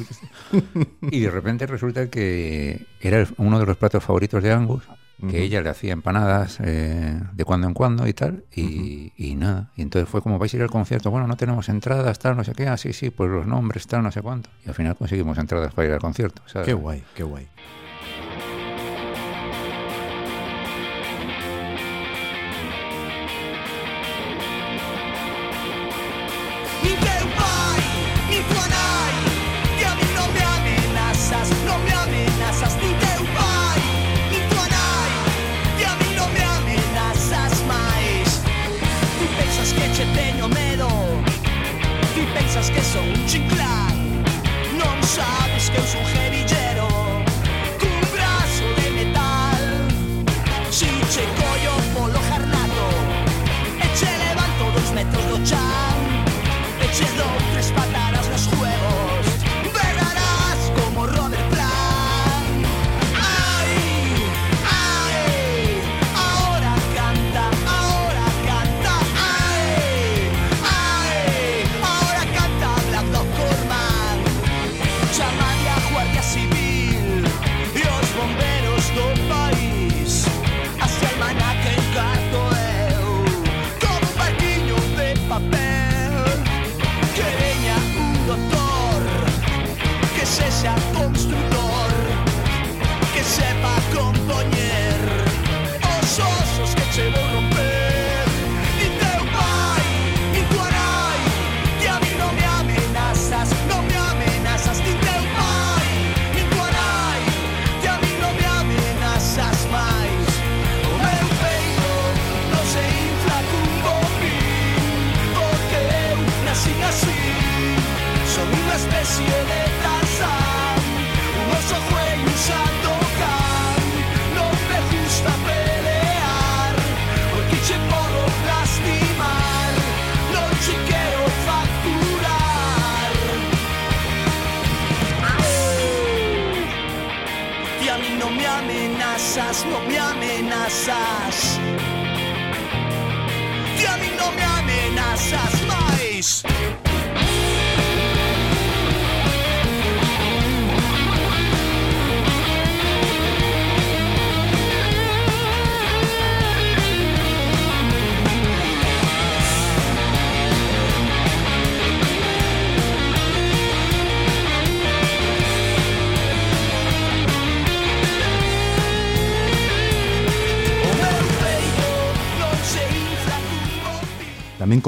[1.01, 4.83] y de repente resulta que era uno de los platos favoritos de Angus
[5.19, 5.35] que uh -huh.
[5.35, 9.11] ella le hacía empanadas eh, de cuando en cuando y tal, y, uh -huh.
[9.17, 9.69] y, nada.
[9.75, 12.43] Y entonces fue como, vais a ir al concierto, bueno, no tenemos entradas, tal, no
[12.45, 14.49] sé qué, ah, sí, sí, pues los nombres, tal, no sé cuánto.
[14.65, 16.41] Y al final conseguimos entradas para ir al concierto.
[16.45, 16.65] ¿sabes?
[16.65, 17.47] Qué guay, qué guay.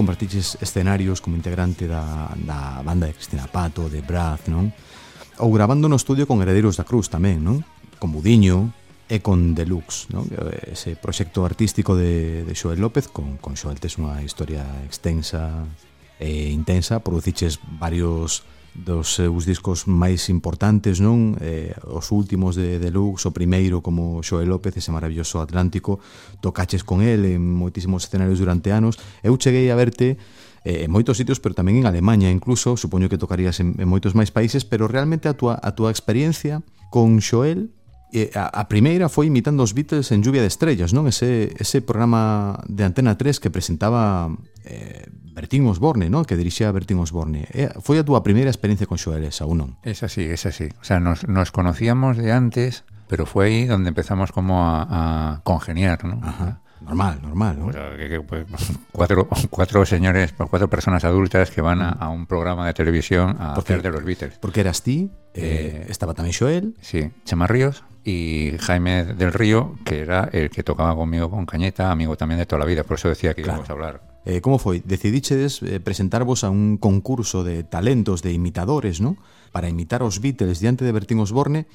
[0.02, 4.74] compartiches escenarios como integrante da, da banda de Cristina Pato, de Braz, non?
[5.38, 7.62] Ou grabando no estudio con Herederos da Cruz tamén, non?
[8.02, 8.74] Con Budiño
[9.06, 10.26] e con Deluxe, non?
[10.66, 15.70] Ese proxecto artístico de, de Xoel López con, con Xoel tes unha historia extensa
[16.18, 18.42] e intensa, produciches varios
[18.74, 21.36] dos seus discos máis importantes, non?
[21.44, 26.00] Eh, os últimos de Deluxe, o primeiro como Xoel López, ese maravilloso Atlántico,
[26.40, 28.96] tocaches con el en moitísimos escenarios durante anos.
[29.22, 30.16] Eu cheguei a verte
[30.64, 34.16] eh, en moitos sitios, pero tamén en Alemanha incluso, supoño que tocarías en, en moitos
[34.16, 37.76] máis países, pero realmente a túa, a túa experiencia con Xoel
[38.12, 41.08] E a, a primeira foi imitando os Beatles en Lluvia de Estrellas, non?
[41.08, 44.28] Ese, ese programa de Antena 3 que presentaba
[44.68, 46.28] eh, Bertín Osborne, non?
[46.28, 47.48] Que dirixía Bertín Osborne.
[47.56, 49.80] Eh, foi a túa primeira experiencia con Xoeles, ou non?
[49.88, 50.68] Es así, es así.
[50.80, 55.42] O sea, nos, nos conocíamos de antes, pero fue ahí donde empezamos como a, a
[55.48, 56.20] congeniar, ¿no?
[56.20, 56.60] Ajá.
[56.82, 57.68] Normal, normal, ¿no?
[57.68, 58.46] O sea, que, que, pues,
[58.92, 63.54] cuatro, cuatro señores, cuatro personas adultas que van a, a un programa de televisión a
[63.54, 64.38] porque, hacer de los Beatles.
[64.40, 66.76] Porque eras ti, eh, eh, estaba también Joel.
[66.82, 67.84] Sí, Chema Ríos.
[68.04, 72.46] Y Jaime del Río, que era el que tocaba conmigo con Cañeta, amigo también de
[72.46, 73.60] toda la vida, por eso decía que Claro.
[73.60, 74.02] íbamos a hablar.
[74.26, 74.82] Eh, como foi?
[74.86, 79.18] Decidichedes eh, presentarvos a un concurso de talentos de imitadores, non?
[79.50, 81.66] Para imitar os Beatles diante de Bertín Osborne.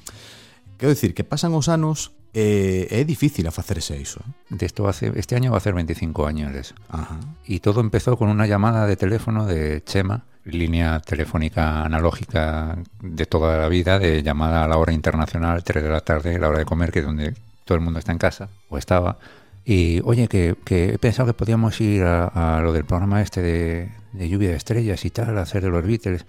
[0.79, 4.23] Quero dicir que pasan os anos eh, é difícil a facerse iso.
[4.51, 4.55] eh.
[4.55, 6.75] De esto hace, este año va a hacer 25 años.
[6.87, 7.19] Ajá.
[7.43, 13.57] Y todo empezó con una llamada de teléfono de Chema, línea telefónica analógica de toda
[13.57, 16.65] la vida, de llamada a la hora internacional, 3 de la tarde, la hora de
[16.65, 17.33] comer, que es donde
[17.65, 19.17] todo el mundo está en casa, o estaba.
[19.65, 23.41] Y oye, que, que he pensado que podíamos ir a, a lo del programa este
[23.41, 26.25] de, de lluvia de estrellas y tal, a hacer de los Beatles.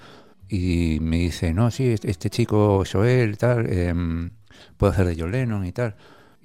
[0.48, 4.31] Y me dice, no, sí, este, este chico Joel, tal, em,
[4.76, 5.94] puedo hacer de John Lennon y tal.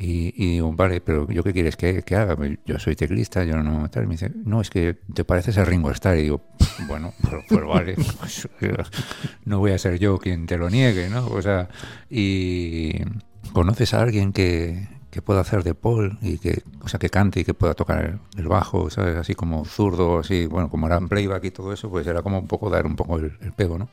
[0.04, 2.36] Y, y digo, vale, pero ¿yo qué quieres que, que haga?
[2.36, 4.06] Pues Yo soy teclista, yo no tal.
[4.06, 6.18] Me dice, no, es que te pareces a Ringo Starr.
[6.18, 6.42] Y digo,
[6.88, 8.50] bueno, pues, pues vale, pues,
[9.46, 11.26] no voy a ser yo quien te lo niegue, ¿no?
[11.28, 11.70] O sea,
[12.10, 12.96] y
[13.54, 17.40] conoces a alguien que, que pueda hacer de Paul y que, o sea, que cante
[17.40, 19.16] y que pueda tocar el, bajo, ¿sabes?
[19.16, 22.40] Así como zurdo, así, bueno, como era en playback y todo eso, pues era como
[22.40, 23.88] un poco dar un poco el, el pego, ¿no?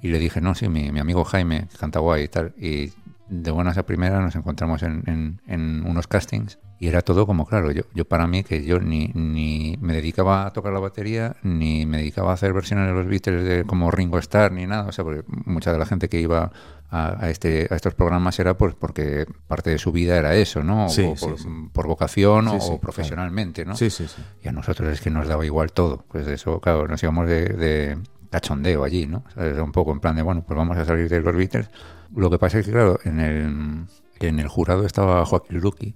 [0.00, 2.54] Y le dije, no, sí, mi, mi amigo Jaime canta guay y tal.
[2.56, 2.92] Y
[3.30, 7.46] de buenas a primeras nos encontramos en, en- en unos castings y era todo como
[7.46, 7.70] claro.
[7.70, 11.86] Yo, yo para mí, que yo ni, ni me dedicaba a tocar la batería, ni
[11.86, 14.86] me dedicaba a hacer versiones de los Beatles de, como Ringo Starr, ni nada.
[14.88, 16.50] O sea, porque mucha de la gente que iba
[16.90, 20.62] a, a este, a estos programas era pues porque parte de su vida era eso,
[20.64, 20.88] ¿no?
[20.88, 21.48] Sí, o por, sí.
[21.72, 22.78] por vocación o, claro.
[22.80, 23.76] profesionalmente, ¿no?
[23.76, 24.22] Sí, sí, sí.
[24.42, 26.04] Y a nosotros es que nos daba igual todo.
[26.08, 27.98] Pues eso, claro, nos íbamos de, de
[28.30, 29.22] cachondeo allí, ¿no?
[29.34, 29.58] ¿Sabes?
[29.58, 31.68] Un poco en plan de, bueno, pues vamos a salir de los Beatles.
[32.14, 33.86] Lo que pasa es que, claro, en el,
[34.20, 35.94] en el jurado estaba Joaquín Luqui.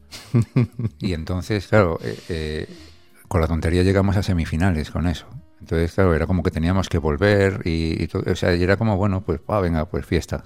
[1.00, 2.68] y entonces, claro, eh, eh,
[3.28, 5.26] con la tontería llegamos a semifinales con eso.
[5.60, 8.76] Entonces, claro, era como que teníamos que volver y, y todo, o sea, y era
[8.76, 10.44] como, bueno, pues, va, venga, pues fiesta.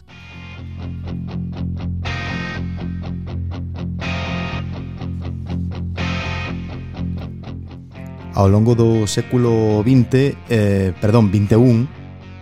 [8.39, 11.91] Ao longo do século XX, eh, perdón, 21,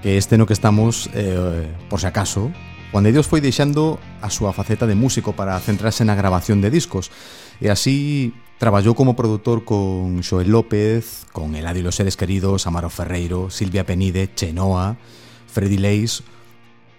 [0.04, 2.52] que este no que estamos, eh, por si acaso,
[2.96, 6.72] Juan de Dios foi deixando a súa faceta de músico para centrarse na grabación de
[6.72, 7.12] discos
[7.61, 12.88] e así traballou como produtor con Xoel López, con Eladio e los Seres Queridos, Amaro
[12.88, 14.96] Ferreiro, Silvia Penide, Chenoa,
[15.44, 16.24] Freddy Leis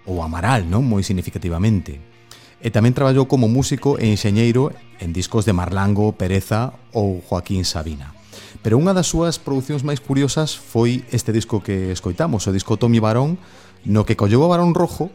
[0.06, 1.98] ou Amaral, non moi significativamente.
[2.62, 4.70] E tamén traballou como músico e enxeñeiro
[5.02, 8.14] en discos de Marlango, Pereza ou Joaquín Sabina.
[8.62, 13.02] Pero unha das súas producións máis curiosas foi este disco que escoitamos, o disco Tommy
[13.02, 13.34] Barón,
[13.82, 15.10] no que colleu a Barón Rojo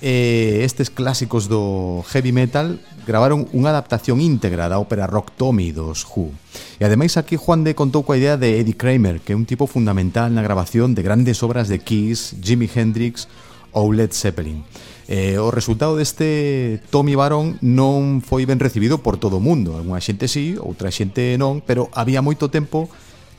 [0.00, 6.04] eh, estes clásicos do heavy metal gravaron unha adaptación íntegra da ópera rock Tommy dos
[6.04, 6.30] Who.
[6.76, 9.64] E ademais aquí Juan de contou coa idea de Eddie Kramer, que é un tipo
[9.64, 13.26] fundamental na grabación de grandes obras de Kiss, Jimi Hendrix
[13.72, 14.62] ou Led Zeppelin.
[15.08, 19.80] Eh, o resultado deste Tommy Barón non foi ben recibido por todo o mundo.
[19.80, 22.92] Algúnha xente sí, outra xente non, pero había moito tempo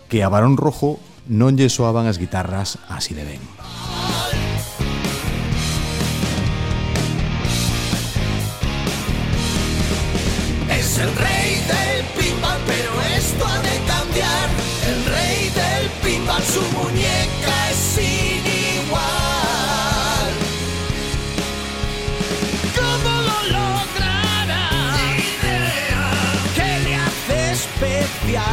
[0.10, 0.98] que a Barón Rojo
[1.30, 3.44] non lle soaban as guitarras así de ben.
[3.46, 3.89] Música
[11.02, 14.50] el rey del pinball, pero esto ha de cambiar.
[14.88, 18.44] El rey del pinball, su muñeca es sin
[18.76, 20.30] igual.
[22.76, 24.70] ¿Cómo lo logrará?
[26.56, 28.44] ¿Qué le hace especial?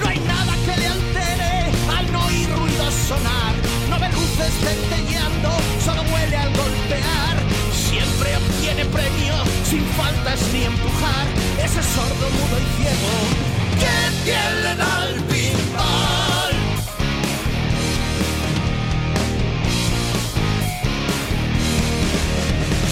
[0.00, 3.54] No hay nada que le altere al no oír ruido sonar.
[3.88, 5.50] No ve luces centelleando,
[5.84, 7.36] solo huele al golpear.
[7.72, 9.31] Siempre obtiene premio
[9.72, 11.26] sin faltas ni empujar.
[11.64, 13.12] Ese sordo, mudo y ciego
[13.80, 16.54] que tiene al pinball.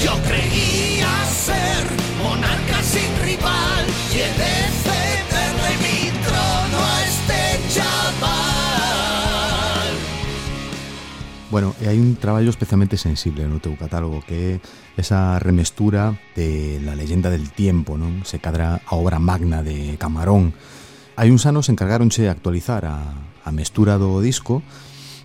[0.05, 1.13] Yo creía
[1.47, 1.85] ser
[2.23, 5.00] monarca sin rival y he de
[11.51, 14.55] Bueno, e hai un traballo especialmente sensible no teu catálogo que é
[14.95, 18.23] esa remestura de La leyenda del tiempo, non?
[18.23, 20.55] Se cadra a obra magna de Camarón.
[21.19, 23.03] Hai uns anos encargáronche actualizar a,
[23.43, 24.63] a mestura do disco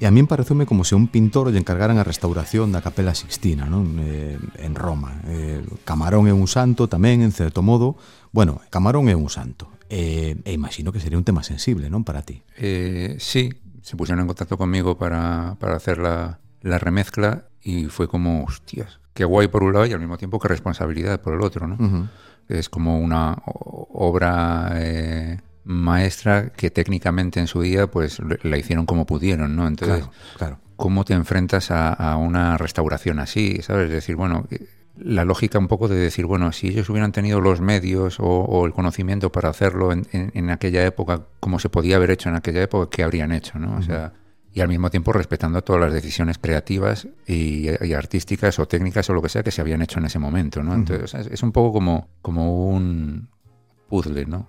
[0.01, 3.69] e a min pareceume como se un pintor lle encargaran a restauración da Capela Sixtina,
[3.69, 4.01] non?
[4.01, 5.21] Eh, en Roma.
[5.29, 8.01] Eh, Camarón é un santo tamén, en certo modo.
[8.33, 9.69] Bueno, Camarón é un santo.
[9.93, 12.41] Eh, e imagino que sería un tema sensible, non, para ti?
[12.57, 13.53] Eh, sí,
[13.85, 18.99] se pusieron en contacto conmigo para, para hacer la, la remezcla y fue como, hostias,
[19.13, 22.09] qué guay por un lado y al mismo tiempo qué responsabilidad por el otro, ¿no?
[22.49, 29.05] Es como una obra eh, maestra que técnicamente en su día pues la hicieron como
[29.05, 29.67] pudieron, ¿no?
[29.67, 30.59] Entonces, Claro, claro.
[30.75, 33.61] ¿cómo te enfrentas a, a una restauración así?
[33.61, 33.85] ¿Sabes?
[33.85, 34.67] Es decir, bueno, eh,
[34.97, 38.73] la lógica un poco de decir, bueno, si ellos hubieran tenido los medios o, el
[38.73, 42.89] conocimiento para hacerlo en, en- aquella época, como se podía haber hecho en aquella época,
[42.89, 43.59] ¿qué habrían hecho?
[43.59, 43.77] ¿no?
[43.77, 44.13] O sea,
[44.53, 49.21] y al mismo tiempo respetando todas las decisiones creativas y, artísticas o técnicas o lo
[49.21, 50.73] que sea que se habían hecho en ese momento, ¿no?
[50.73, 53.27] Entonces es, un poco como, como un
[53.89, 54.47] puzzle, ¿no?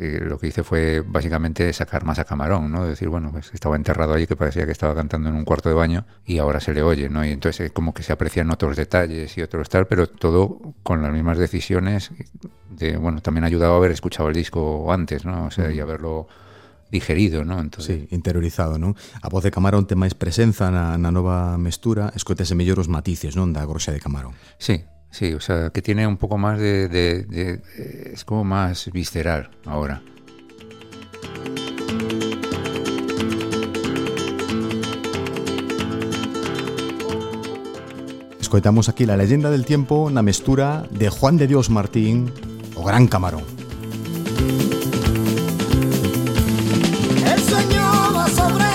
[0.00, 2.84] Eh, lo que hice fue básicamente sacar más a Camarón, ¿no?
[2.84, 5.74] Decir, bueno, pues estaba enterrado allí que parecía que estaba cantando en un cuarto de
[5.74, 7.24] baño y ahora se le oye, ¿no?
[7.24, 11.02] Y entonces eh, como que se aprecian otros detalles y otros tal, pero todo con
[11.02, 12.12] las mismas decisiones
[12.70, 15.46] de, bueno, también ha ayudado a haber escuchado el disco antes, ¿no?
[15.46, 16.28] O sea, y haberlo
[16.90, 17.58] digerido, ¿no?
[17.58, 18.94] Entonces, Sí, interiorizado, non?
[19.20, 23.34] A voz de Camarón ten máis presenza na, na nova mestura, escoitese mellor os matices,
[23.34, 24.38] non, da groxa de Camarón.
[24.62, 28.44] sí, sí, o sea, que tiene un poco más de, de- de- eh, es como
[28.44, 30.02] más visceral ahora.
[38.40, 42.32] Escoitamos aquí la leyenda del tiempo na mestura de Juan de Dios Martín,
[42.74, 43.44] o Gran Camarón.
[47.28, 47.84] El sueño
[48.16, 48.67] va sobre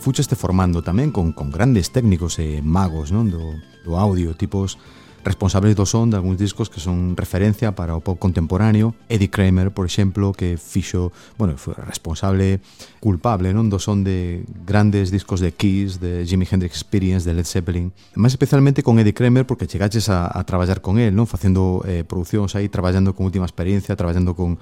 [0.00, 4.80] fuchaste formando tamén con, con grandes técnicos e magos non do, do audio, tipos
[5.24, 8.96] responsables do son de algúns discos que son referencia para o pop contemporáneo.
[9.12, 12.64] Eddie Kramer, por exemplo, que fixo, bueno, foi responsable
[13.04, 17.44] culpable non do son de grandes discos de Kiss, de Jimi Hendrix Experience, de Led
[17.44, 17.92] Zeppelin.
[18.16, 22.08] Máis especialmente con Eddie Kramer porque chegaches a, a traballar con él, non facendo eh,
[22.08, 24.56] producións aí, traballando con Última Experiencia, traballando con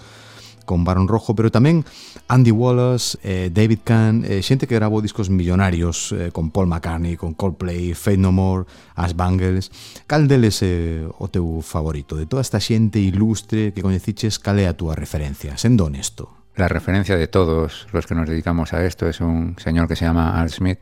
[0.68, 1.88] con Barón Rojo, pero tamén
[2.28, 7.16] Andy Wallace, eh, David Kahn, eh, xente que grabou discos millonarios eh, con Paul McCartney,
[7.16, 9.72] con Coldplay, Faith No More, As Bangles.
[10.04, 12.20] Cal deles é o teu favorito?
[12.20, 15.56] De toda esta xente ilustre que coñeciches, cal é a túa referencia?
[15.56, 16.38] Sendo honesto.
[16.58, 20.04] La referencia de todos los que nos dedicamos a esto es un señor que se
[20.04, 20.80] llama Al Smith.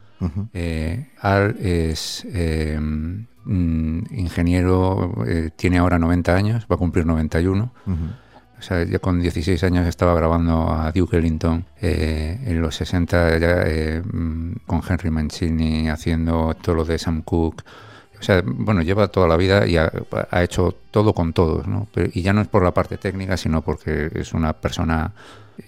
[0.55, 7.73] Eh, Al es eh, mm, ingeniero, eh, tiene ahora 90 años, va a cumplir 91.
[8.59, 11.65] O sea, ya con 16 años estaba grabando a Duke Ellington.
[11.83, 17.23] eh, en los 60 ya eh, mm, con Henry Mancini haciendo todo lo de Sam
[17.23, 17.63] Cooke.
[18.19, 19.93] o sea, bueno, lleva toda la vida y ha,
[20.31, 21.87] ha hecho todo con todos, ¿no?
[22.15, 25.13] Y ya no es por la parte técnica, sino porque es una persona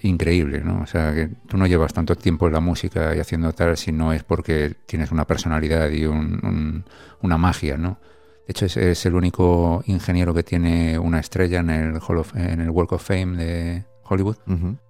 [0.02, 0.80] increíble, ¿no?
[0.82, 3.92] O sea, que tú no llevas tanto tiempo en la música y haciendo tal si
[3.92, 6.84] no es porque tienes una personalidad y un- un-
[7.22, 7.98] una magia, ¿no?
[8.48, 12.34] De hecho, es, es el único ingeniero que tiene una estrella en el, Hall of-
[12.34, 14.38] en el Walk of Fame de Hollywood.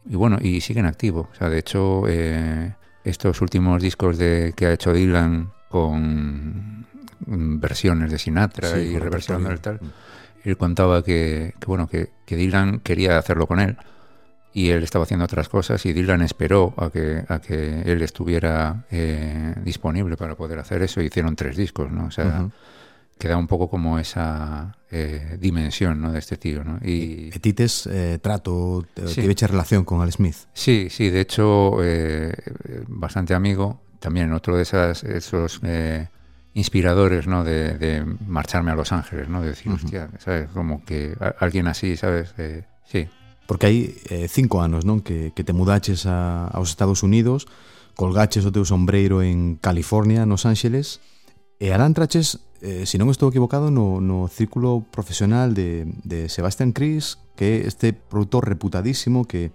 [0.09, 1.29] Y bueno, y siguen activo.
[1.33, 6.87] O sea, de hecho, eh, estos últimos discos de, que ha hecho Dylan con
[7.27, 9.81] mm, versiones de Sinatra Sí, y reversionando el tal,
[10.45, 13.77] él contaba que, que, bueno, que, que Dylan quería hacerlo con él
[14.53, 18.85] y él estaba haciendo otras cosas y Dylan esperó a que, a que él estuviera
[18.91, 22.07] eh, disponible para poder hacer eso y hicieron tres discos, ¿no?
[22.07, 22.49] O sea,
[23.19, 23.27] Ujú.
[23.27, 26.12] queda un poco como esa eh, dimensión ¿no?
[26.14, 26.79] de este tío, ¿no?
[26.87, 29.21] Y, E tites eh, trato, te, Sí.
[29.27, 30.47] tiveche relación con Al Smith.
[30.55, 32.33] Sí, sí, de hecho, eh,
[32.87, 33.83] bastante amigo.
[33.99, 36.07] También otro de esas, esos eh,
[36.55, 37.43] inspiradores, ¿no?
[37.45, 39.43] De, de marcharme a Los Ángeles, ¿no?
[39.43, 39.85] De decir, Ujú.
[39.85, 40.49] hostia, ¿sabes?
[40.55, 42.35] Como que alguien así, ¿sabes?
[42.39, 43.09] Eh, sí,
[43.49, 47.49] Porque hai eh, cinco anos non que, que te mudaches a, aos Estados Unidos,
[47.97, 51.01] colgaches o teu sombreiro en California, nos Ángeles,
[51.59, 56.71] e alá entraches, eh, se non estou equivocado, no, no círculo profesional de, de Sebastian
[56.71, 59.51] Cris, que é este produtor reputadísimo que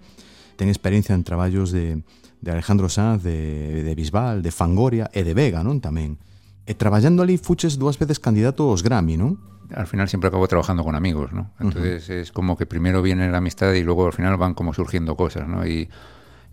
[0.60, 2.04] ten experiencia en traballos de,
[2.44, 5.80] de Alejandro Sanz, de, de Bisbal, de Fangoria e de Vega, non?
[5.80, 6.20] Tamén.
[6.68, 9.40] E traballando ali fuches dúas veces candidato aos Grammy, non?
[9.72, 11.50] al final siempre acabo trabajando con amigos, ¿no?
[11.58, 15.16] Entonces es como que primero viene la amistad y luego al final van como surgiendo
[15.16, 15.66] cosas, ¿no?
[15.66, 15.88] Y,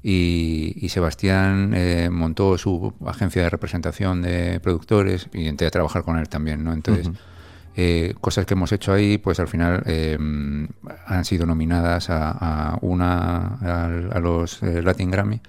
[0.03, 6.03] y, y Sebastián eh, montó su agencia de representación de productores y entré a trabajar
[6.03, 6.73] con él también, ¿no?
[6.73, 7.09] Entonces,
[7.75, 10.17] eh, cosas que hemos hecho ahí, pues al final eh,
[11.05, 15.39] han sido nominadas a, a una a, a los eh, Latin Grammy.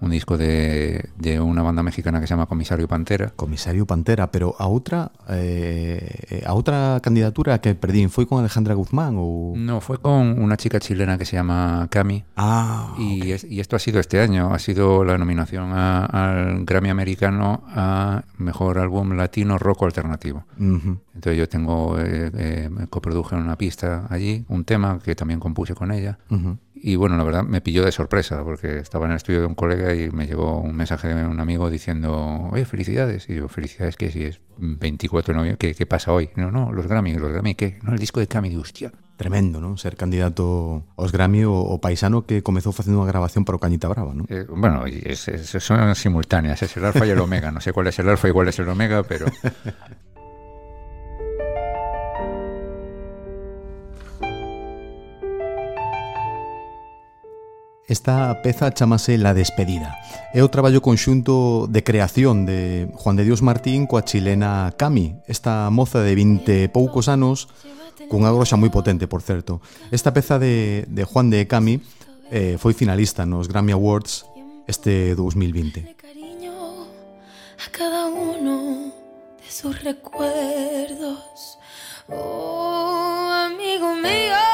[0.00, 3.32] Un disco de, de una banda mexicana que se llama Comisario Pantera.
[3.34, 9.16] Comisario Pantera, pero a outra eh, a outra candidatura que perdín foi con Alejandra Guzmán
[9.16, 12.24] ou No, fue con una chica chilena que se llama Cami.
[12.36, 16.64] Ah, Y, es- y esto ha sido este año, ha sido la nominación a- al
[16.64, 20.44] Grammy americano a Mejor Álbum Latino Rock Alternativo.
[20.58, 25.74] Entonces yo tengo, eh, eh, me coproduje una pista allí, un tema que también compuse
[25.74, 26.18] con ella.
[26.78, 29.54] Y bueno, la verdad me pilló de sorpresa porque estaba en el estudio de un
[29.54, 33.28] colega y me llegó un mensaje de un amigo diciendo, oye, felicidades.
[33.30, 36.30] Y yo, felicidades, que si es 24 de noviembre, ¿qué, qué pasa hoy?
[36.36, 37.78] No, no, los Grammy, los Grammy, ¿qué?
[37.82, 38.92] No, el disco de Cami, hostia.
[39.16, 39.80] Tremendo, non?
[39.80, 44.12] Ser candidato aos Grammy o, o paisano que comezou facendo unha grabación para Cañita Brava,
[44.12, 44.28] non?
[44.28, 47.48] Eh, bueno, es- es- son simultáneas, es el alfa y el omega.
[47.48, 49.24] No sé cuál es el alfa y cuál es el omega, pero
[57.88, 59.94] Esta peza chamase La despedida.
[60.34, 65.70] É o traballo conxunto de creación de Juan de Dios Martín coa chilena Cami, esta
[65.70, 67.46] moza de 20 e poucos anos,
[68.10, 69.62] cunha groxa moi potente, por certo.
[69.94, 71.78] Esta peza de, de Juan de Cami
[72.34, 74.26] eh, foi finalista nos Grammy Awards
[74.66, 75.94] este 2020.
[75.94, 76.90] Cariño
[77.54, 78.90] a cada uno
[79.38, 81.54] de sus recuerdos,
[82.10, 84.45] oh amigo mío.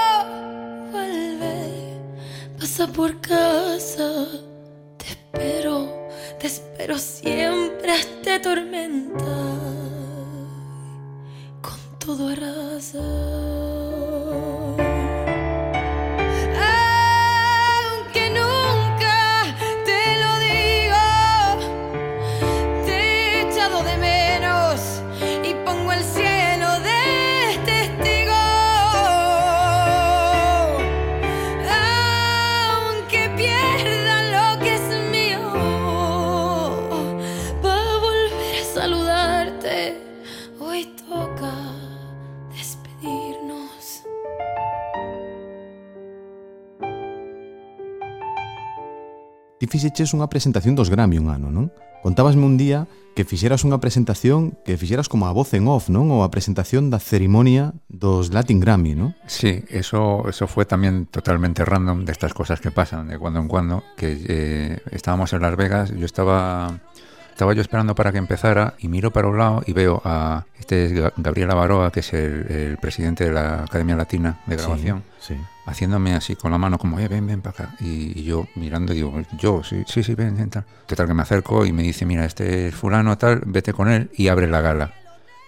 [2.89, 4.27] Por casa.
[4.99, 6.09] Te espero,
[6.41, 9.25] te espero siempre hasta tormenta.
[11.61, 13.72] Con todo arrasa.
[49.73, 51.73] fixeches unha presentación dos Grammy un ano, non?
[52.05, 52.85] Contábasme un día
[53.17, 56.13] que fixeras unha presentación que fixeras como a voz en off, non?
[56.13, 59.17] Ou a presentación da cerimonia dos Latin Grammy, non?
[59.25, 63.49] Sí, eso, eso fue también totalmente random de estas cosas que pasan de cuando en
[63.49, 66.77] cuando, que eh, estábamos en Las Vegas, yo estaba
[67.33, 70.85] estaba yo esperando para que empezara y miro para un lado y veo a este
[70.87, 75.03] es Ga- Gabriel Avaroa, que es el, el presidente de la Academia Latina de Grabación.
[75.19, 75.37] Sí.
[75.67, 77.77] haciéndome así con la mano, como, eh, ven, ven para acá.
[77.81, 80.65] Y, y yo mirando, digo, yo, sí, sí, sí, ven, ven, tal.
[80.87, 84.11] Total, que me acerco y me dice, mira, este es fulano, tal, vete con él
[84.15, 84.93] y abre la gala.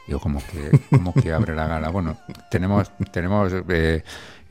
[0.07, 1.89] Digo, como que, como que abre la gala.
[1.91, 2.17] Bueno,
[2.51, 4.03] tenemos, tenemos eh,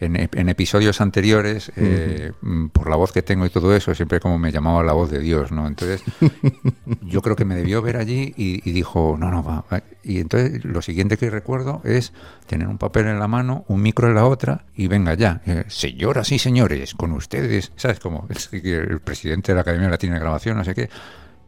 [0.03, 4.19] en, en episodios anteriores, eh, mm, por la voz que tengo y todo eso, siempre
[4.19, 5.67] como me llamaba la voz de Dios, ¿no?
[5.67, 6.03] Entonces,
[7.01, 9.83] yo creo que me debió ver allí y, y dijo, no, no, va, va.
[10.03, 12.13] Y entonces lo siguiente que recuerdo es
[12.47, 15.41] tener un papel en la mano, un micro en la otra y venga ya.
[15.45, 17.99] Eh, señoras y señores, con ustedes, ¿sabes?
[17.99, 20.89] Como que el presidente de la Academia Latina de Grabación, no sé qué.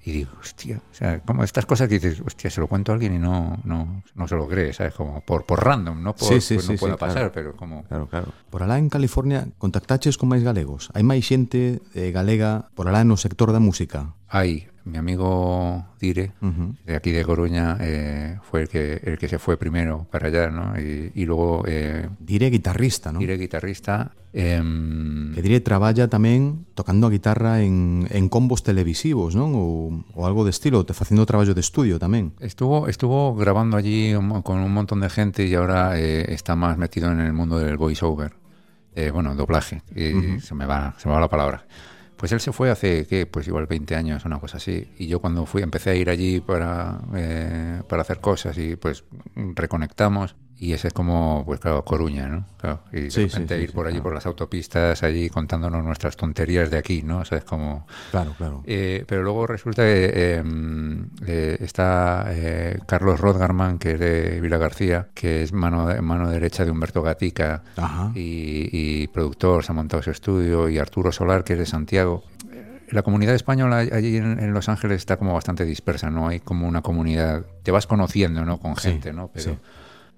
[0.05, 2.93] Y digo, hostia, o sea, como estas cosas que dices, hostia, se lo cuento a
[2.93, 4.93] alguien y no, no, no se lo cree, ¿sabes?
[4.93, 7.31] Como por, por random, no por sí, sí, pues sí, no pueda pasar, claro.
[7.33, 7.83] pero como...
[7.85, 8.27] Claro, claro.
[8.51, 10.93] Por alá en California contactaches con máis galegos?
[10.93, 14.13] Hai máis xente eh, galega por alá no sector da música?
[14.29, 16.31] Hai, mi amigo Dire,
[16.85, 20.49] de aquí de Coruña, eh, fue el que, el que se fue primero para allá,
[20.49, 20.79] ¿no?
[20.79, 23.19] Y, y luego eh, Diré guitarrista, ¿no?
[23.19, 24.11] Dire, guitarrista.
[24.31, 29.55] em, Que Diré traballa tamén tocando a guitarra en, en combos televisivos, non?
[29.55, 32.37] Ou algo de estilo, te facendo traballo de estudio tamén.
[32.43, 34.13] Estuvo, estuvo grabando allí
[34.45, 37.77] con un montón de gente y ahora eh, está más metido en el mundo del
[37.79, 38.35] voiceover.
[38.95, 39.81] Eh, bueno, doblaje.
[39.95, 41.65] Y se, me va, se me va la palabra.
[42.17, 43.25] Pues él se fue hace, ¿qué?
[43.25, 44.89] Pues igual 20 años, una cosa así.
[44.97, 49.03] Y yo cuando fui, empecé a ir allí para, eh, para hacer cosas y pues
[49.35, 50.35] reconectamos.
[50.65, 52.47] Y ese es como, pues claro, Coruña, ¿no?
[52.57, 54.03] Claro, y de Sí, sí, repente sí, ir por allí, claro.
[54.03, 57.19] por las autopistas, allí contándonos nuestras tonterías de aquí, ¿no?
[57.19, 57.85] O sea, es como...
[58.09, 58.63] Claro, claro.
[58.65, 64.41] Eh, pero luego resulta que eh, mm, eh, está eh, Carlos Rodgarman, que es de
[64.41, 68.11] Vila García, que es mano, mano derecha de Humberto Gatica Ajá.
[68.15, 72.23] y, y productor, se ha montado su estudio, y Arturo Solar, que es de Santiago.
[72.89, 76.27] La comunidad española allí en, Los Ángeles está como bastante dispersa, ¿no?
[76.27, 78.59] Hay como una comunidad, te vas conociendo, ¿no?
[78.59, 79.29] Con Sí, gente, ¿no?
[79.33, 79.57] Pero, sí.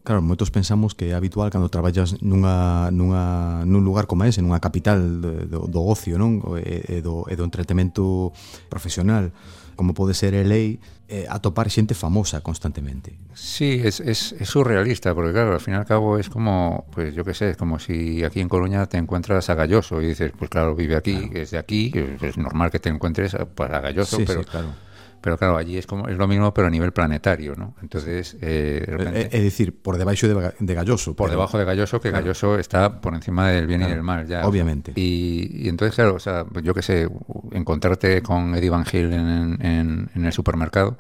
[0.08, 4.64] Claro, moitos pensamos que é habitual cando traballas nunha, nunha, nun lugar como ese, nunha
[4.64, 8.32] capital do, do ocio non e, e, do, e do entretemento
[8.72, 9.36] profesional,
[9.76, 10.80] como pode ser LA,
[11.12, 13.20] eh, atopar xente famosa constantemente.
[13.36, 17.12] Sí, es, es, es surrealista, porque claro, al fin y al cabo es como, pues
[17.12, 20.32] yo qué sé, es como si aquí en Coruña te encuentras a Galloso y dices,
[20.40, 21.36] pues claro, vive aquí, claro.
[21.36, 24.44] es de aquí, es, es normal que te encuentres a, pues, a Galloso, sí, pero...
[24.44, 24.87] Sí, claro
[25.22, 27.74] pero claro, allí es como es lo mismo, pero a nivel planetario, ¿no?
[27.82, 31.16] Entonces, eh, de repente, É, é dicir, por debaixo de, de Galloso.
[31.16, 32.24] por pero- debajo de Galloso, que Claro.
[32.26, 34.46] Galloso está por encima del bien y del mal, ya.
[34.48, 34.94] obviamente.
[34.96, 37.08] Y, y entonces, claro, o sea, yo qué sé,
[37.52, 40.98] encontrarte con Eddie Van Hill en, en- en el supermercado,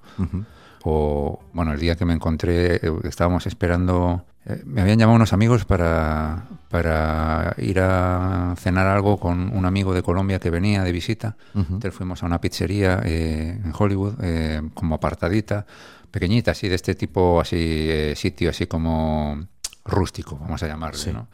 [0.83, 5.33] o bueno, el día que me encontré, eh, estábamos esperando, eh, me habían llamado unos
[5.33, 10.91] amigos para, para ir a cenar algo con un amigo de Colombia que venía de
[10.91, 11.35] visita.
[11.53, 15.65] Entonces fuimos a una pizzería eh, en Hollywood, eh, como apartadita,
[16.11, 17.57] pequeñita, así de este tipo, así
[17.89, 19.45] eh, sitio, así como
[19.85, 21.11] rústico, vamos a llamarle, Sí.
[21.13, 21.27] ¿no?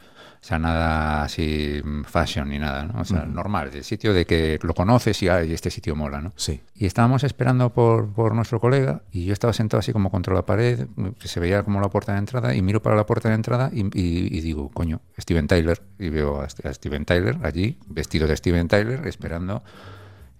[0.44, 3.00] O sea, nada así mm, fashion ni nada, ¿no?
[3.00, 6.34] O sea, normal, el sitio de que lo conoces y, ay, este sitio mola, ¿no?
[6.36, 6.60] Sí.
[6.74, 10.44] Y estábamos esperando por, por nuestro colega y yo estaba sentado así como contra la
[10.44, 10.86] pared,
[11.18, 13.70] que se veía como la puerta de entrada y miro para la puerta de entrada
[13.72, 15.80] y, y- y digo, coño, Steven Tyler.
[15.98, 19.62] Y veo a, a Steven Tyler allí, vestido de Steven Tyler, esperando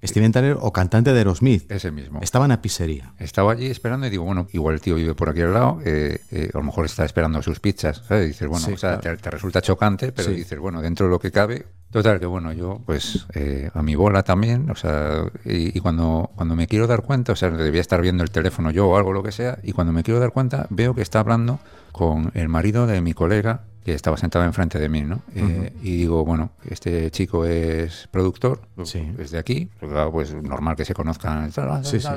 [0.04, 2.20] Steven Tyler, o cantante de Aerosmith, ese mismo.
[2.22, 3.12] estaba na pizzería.
[3.18, 6.18] Estaba allí esperando y digo, bueno, igual el tío vive por aquí al lado, eh,
[6.30, 8.24] eh, a lo mejor está esperando sus pizzas, ¿sabes?
[8.24, 9.16] Y dices, bueno, Sí, o sea, claro.
[9.16, 10.36] te, te resulta chocante, pero Sí.
[10.36, 11.66] dices, bueno, dentro de lo que cabe.
[11.90, 16.32] Total, que bueno, yo, pues, eh, a mi bola también, o sea, y, y cuando,
[16.34, 19.12] cuando me quiero dar cuenta, o sea, debía estar viendo el teléfono yo o algo,
[19.12, 21.60] lo que sea, y cuando me quiero dar cuenta, veo que está hablando
[21.92, 25.22] con el marido de mi colega que estaba sentado enfrente de mí, ¿no?
[25.34, 29.12] Eh, y digo, bueno, este chico es productor, Sí.
[29.18, 31.52] es de aquí, claro, pues normal que se conozcan.
[31.82, 32.08] Sí, sí,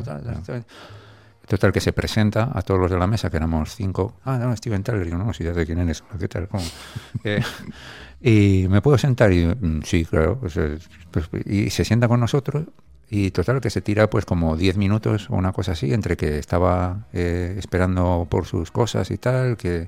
[1.48, 4.16] Total, que se presenta a todos los de la mesa, que éramos cinco.
[4.26, 5.06] Ah, no, Steven Tyler.
[5.06, 6.04] Digo, no, si ya sé quién eres.
[6.20, 6.48] ¿Qué tal?
[6.48, 6.64] ¿Cómo?
[7.24, 7.42] Eh,
[8.20, 10.40] y me puedo sentar y mm, sí, claro.
[10.40, 10.78] pues, eh,
[11.12, 12.66] pues, y se sienta con nosotros
[13.10, 16.38] y total que se tira pues como 10 minutos o una cosa así, entre que
[16.40, 19.88] estaba eh, esperando por sus cosas y tal, que,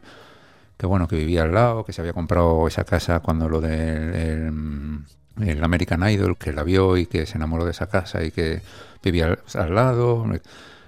[0.80, 4.16] que bueno, que vivía al lado, que se había comprado esa casa cuando lo del
[4.16, 5.04] el,
[5.46, 8.62] el American Idol, que la vio y que se enamoró de esa casa y que
[9.04, 10.26] vivía al, al lado.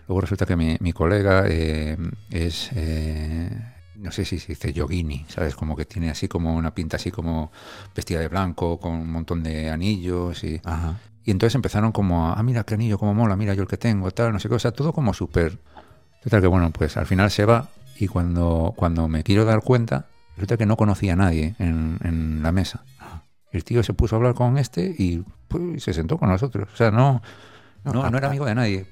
[0.07, 1.97] Luego resulta que mi, mi colega eh,
[2.29, 3.49] es, eh,
[3.97, 5.55] no sé si se dice yogini, ¿sabes?
[5.55, 7.51] Como que tiene así como una pinta así como
[7.93, 10.61] vestida de blanco, con un montón de anillos y...
[10.63, 11.01] Ajá.
[11.25, 13.77] Y entonces empezaron como a, ah, mira qué anillo, cómo mola, mira yo el que
[13.77, 15.59] tengo, tal, no sé qué, o sea, todo como súper...
[16.23, 17.67] Total que bueno, pues al final se va
[18.01, 22.41] y cuando, cuando me quiero dar cuenta, resulta que no conocía a nadie en, en
[22.41, 22.83] la mesa.
[23.51, 26.67] El tío se puso a hablar con este y pues, se sentó con nosotros.
[26.73, 27.21] O sea, no,
[27.83, 28.87] no, no era amigo de nadie.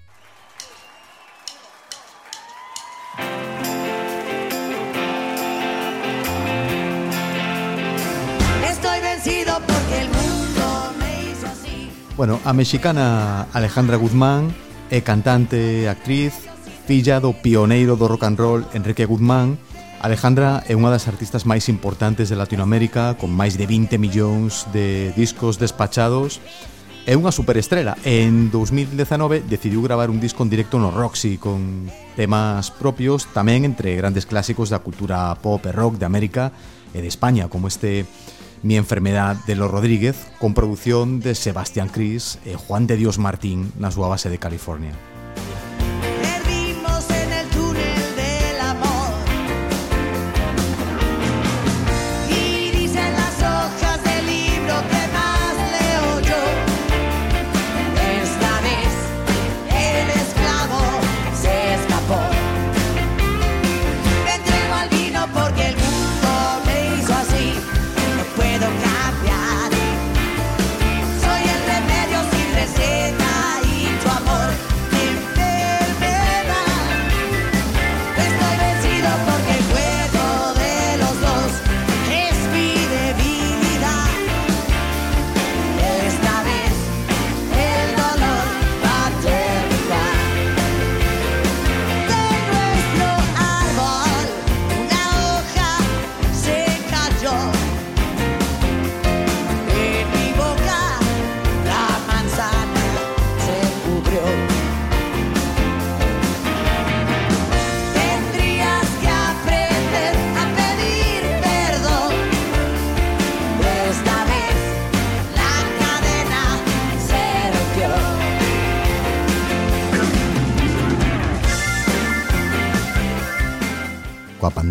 [8.70, 11.92] Estoy vencido porque el mundo me hizo así.
[12.16, 14.54] Bueno, a mexicana Alejandra Guzmán
[14.92, 16.46] é cantante, actriz,
[16.90, 19.62] filla do pioneiro do rock and roll Enrique Guzmán,
[20.02, 25.14] Alejandra é unha das artistas máis importantes de Latinoamérica, con máis de 20 millóns de
[25.14, 26.42] discos despachados,
[27.06, 32.74] é unha superestrela en 2019 decidiu gravar un disco en directo no Roxy con temas
[32.74, 36.50] propios tamén entre grandes clásicos da cultura pop e rock de América
[36.90, 38.10] e de España como este
[38.66, 43.72] Mi enfermedad de los Rodríguez, con producción de Sebastián Cris e Juan de Dios Martín
[43.78, 44.98] na súa base de California.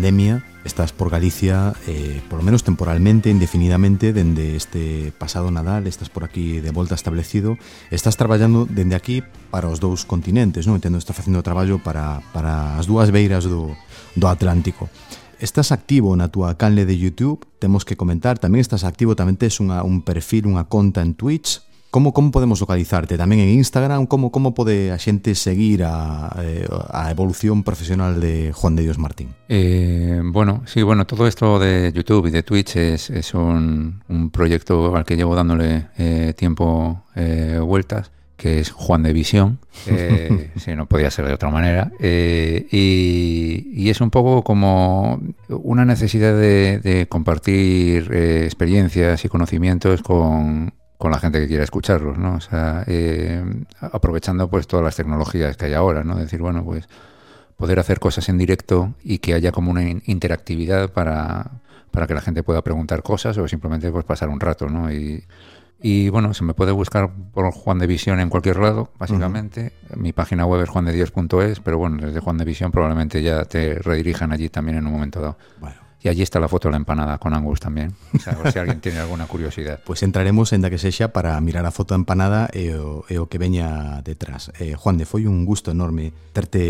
[0.09, 6.09] pandemia, estás por Galicia, eh, por lo menos temporalmente, indefinidamente, dende este pasado Nadal, estás
[6.09, 7.57] por aquí de volta establecido,
[7.91, 10.81] estás traballando dende aquí para os dous continentes, non?
[10.81, 13.77] Entendo, estás facendo traballo para, para as dúas beiras do,
[14.17, 14.89] do Atlántico.
[15.37, 19.61] Estás activo na túa canle de YouTube, temos que comentar, tamén estás activo, tamén tes
[19.61, 21.61] unha, un perfil, unha conta en Twitch,
[21.91, 23.17] Como, como podemos localizarte?
[23.17, 24.05] Tamén en Instagram?
[24.05, 29.01] Como, como pode a xente seguir a, eh, a evolución profesional de Juan de Dios
[29.01, 29.33] Martín?
[29.49, 34.29] Eh, bueno, sí, bueno, todo esto de YouTube y de Twitch es, es un, un
[34.29, 40.51] proyecto al que llevo dándole eh, tiempo eh, vueltas, que es Juan de Visión, eh,
[40.57, 45.19] si no podía ser de otra manera, eh, y, y es un poco como
[45.49, 51.63] una necesidad de, de compartir eh, experiencias y conocimientos con, con la gente que quiera
[51.63, 52.35] escucharlos, ¿no?
[52.35, 53.41] O sea, eh,
[53.79, 56.17] aprovechando pues todas las tecnologías que hay ahora, ¿no?
[56.17, 56.87] Decir, bueno, pues
[57.57, 61.51] poder hacer cosas en directo y que haya como una in- interactividad para,
[61.91, 64.91] para que la gente pueda preguntar cosas o simplemente pues pasar un rato, ¿no?
[64.91, 65.23] Y,
[65.81, 69.71] y bueno, se me puede buscar por Juan de Visión en cualquier lado, básicamente.
[69.95, 74.33] Mi página web es juandedios.es, pero bueno, desde Juan de Visión probablemente ya te redirijan
[74.33, 75.37] allí también en un momento dado.
[75.61, 78.49] Bueno, Y allí está la foto de la empanada con Angus también, o sea, por
[78.51, 79.77] si alguén tiene alguna curiosidade.
[79.77, 83.03] Pois pues entraremos en da que sexa para mirar a foto da empanada e o,
[83.11, 84.55] e o que veña detrás.
[84.63, 86.63] Eh, Juan, de foi un gusto enorme terte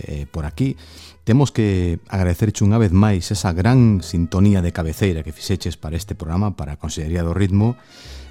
[0.00, 0.80] eh, por aquí.
[1.28, 6.16] Temos que agradecerche unha vez máis esa gran sintonía de cabeceira que fixeches para este
[6.16, 7.76] programa, para a Consellería do Ritmo.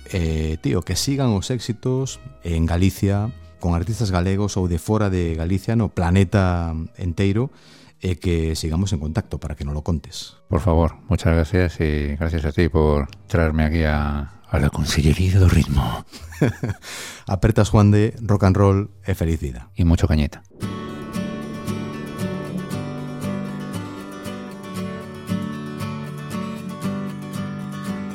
[0.10, 3.30] Eh, tío, que sigan os éxitos en Galicia,
[3.62, 7.54] con artistas galegos ou de fora de Galicia, no planeta enteiro,
[8.02, 10.39] e que sigamos en contacto para que nos lo contes.
[10.47, 15.39] Por favor, muchas gracias y gracias a ti por traerme aquí a, a la Consellería
[15.39, 16.06] do Ritmo.
[17.28, 19.70] Apertas Juan de rock and roll e feliz vida.
[19.76, 20.43] Y mucho cañeta.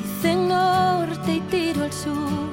[0.01, 2.51] Dicen norte y tiro al sur.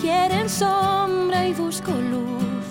[0.00, 2.66] Quieren sombra y busco luz.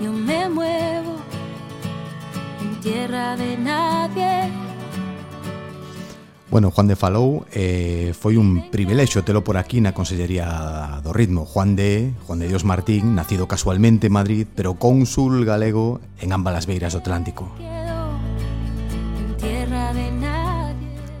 [0.00, 1.19] Yo me muevo
[2.80, 4.50] tierra de nadie.
[6.50, 11.46] Bueno, Juan de Falou eh, foi un privilexio telo por aquí na Consellería do Ritmo.
[11.46, 16.58] Juan de, Juan de Dios Martín, nacido casualmente en Madrid, pero cónsul galego en ambas
[16.58, 17.46] as beiras do Atlántico.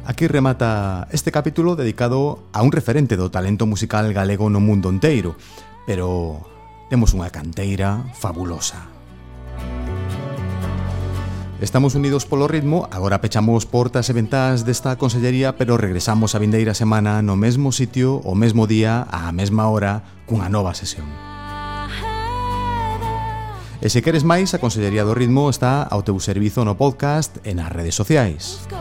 [0.02, 5.38] Aquí remata este capítulo dedicado a un referente do talento musical galego no mundo inteiro,
[5.86, 6.42] pero
[6.90, 8.99] temos unha canteira fabulosa.
[11.60, 16.72] Estamos unidos polo ritmo, agora pechamos portas e ventás desta consellería, pero regresamos a vindeira
[16.72, 21.04] semana no mesmo sitio, o mesmo día, á mesma hora, cunha nova sesión.
[23.84, 27.52] E se queres máis, a Consellería do Ritmo está ao teu servizo no podcast e
[27.52, 28.64] nas redes sociais.
[28.64, 28.80] Busco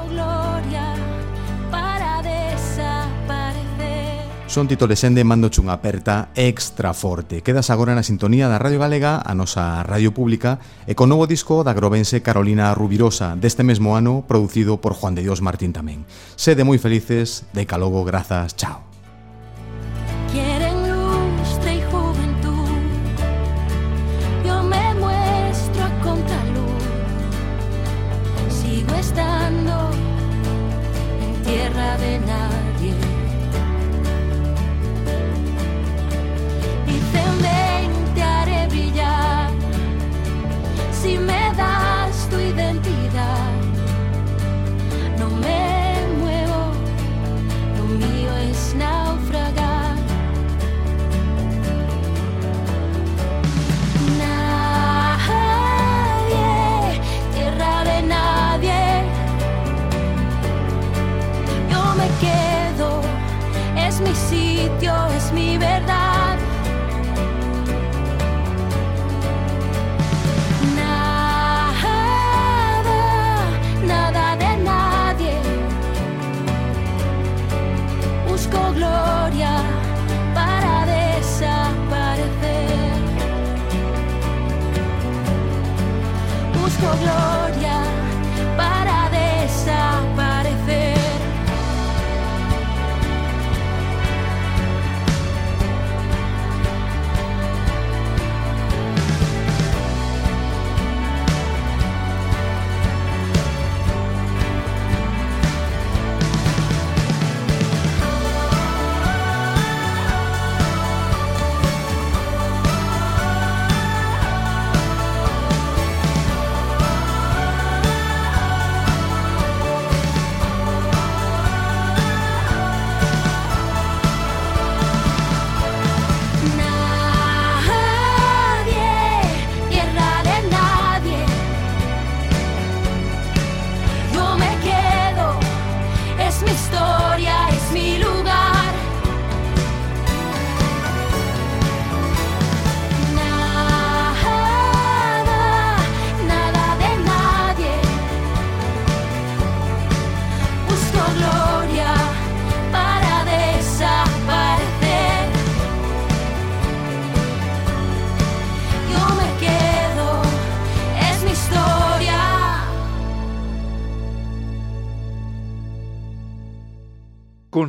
[4.50, 7.45] Son Tito Lesende, mándoche unha aperta extra forte.
[7.45, 10.58] Quedas agora na sintonía da Radio Galega, a nosa radio pública,
[10.89, 15.22] e con novo disco da grovense Carolina Rubirosa, deste mesmo ano, producido por Juan de
[15.22, 16.02] Dios Martín tamén.
[16.34, 18.88] Sede moi felices, de Calogo, grazas, chao.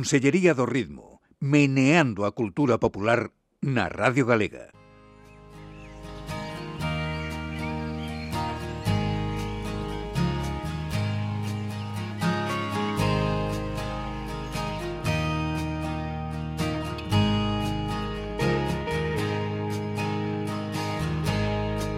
[0.01, 3.29] Consellería do Ritmo, meneando a cultura popular
[3.61, 4.73] na Radio Galega.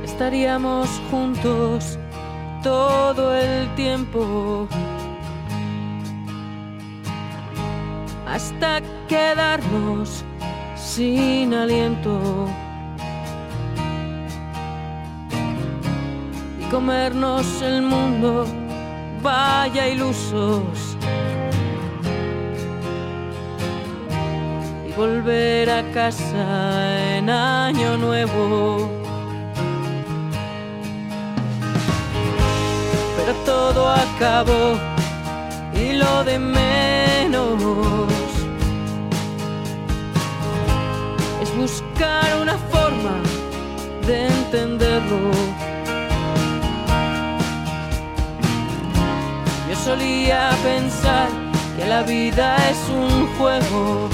[0.04, 1.97] estaríamos juntos
[2.64, 4.68] todo el tiempo
[8.34, 10.26] hasta quedarnos
[10.76, 12.48] sin aliento
[16.60, 18.48] y comernos el mundo,
[19.22, 20.98] vaya ilusos.
[24.88, 28.90] Y volver a casa en año nuevo.
[33.16, 34.78] pero todo acabó
[35.74, 38.12] y lo de menos
[41.94, 43.22] buscar una forma
[44.06, 45.32] de entenderlo.
[49.70, 51.30] Yo solía pensar
[51.78, 54.10] que la vida es un juego.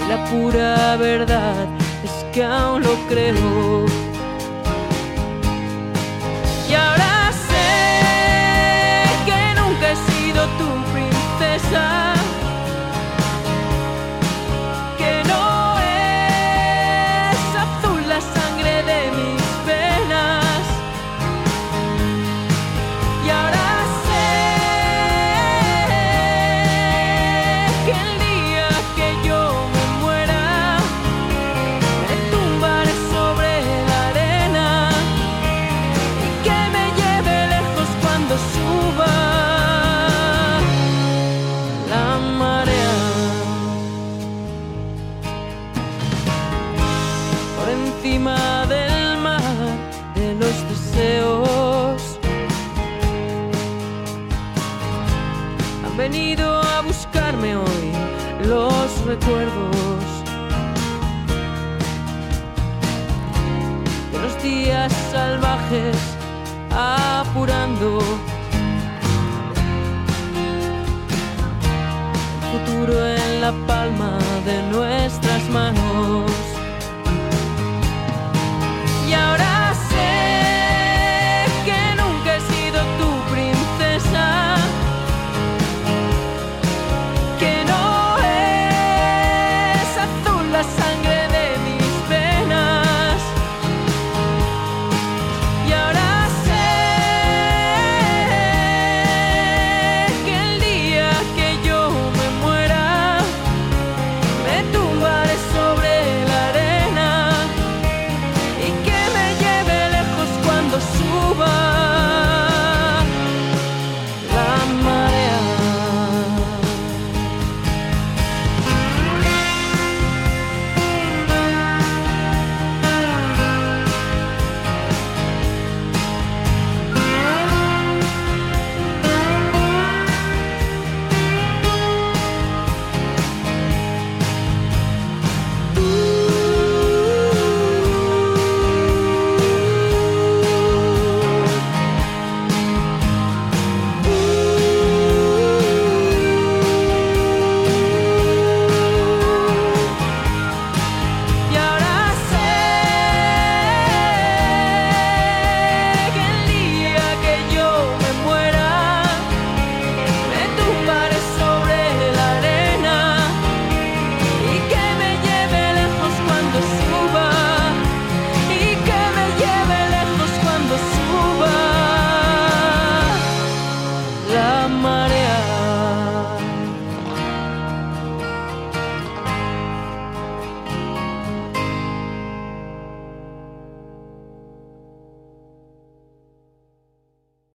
[0.00, 1.66] Y la pura verdad
[2.04, 3.86] es que aún lo creo.
[6.68, 7.11] Y ahora
[72.80, 76.51] en la palma de nuestras manos.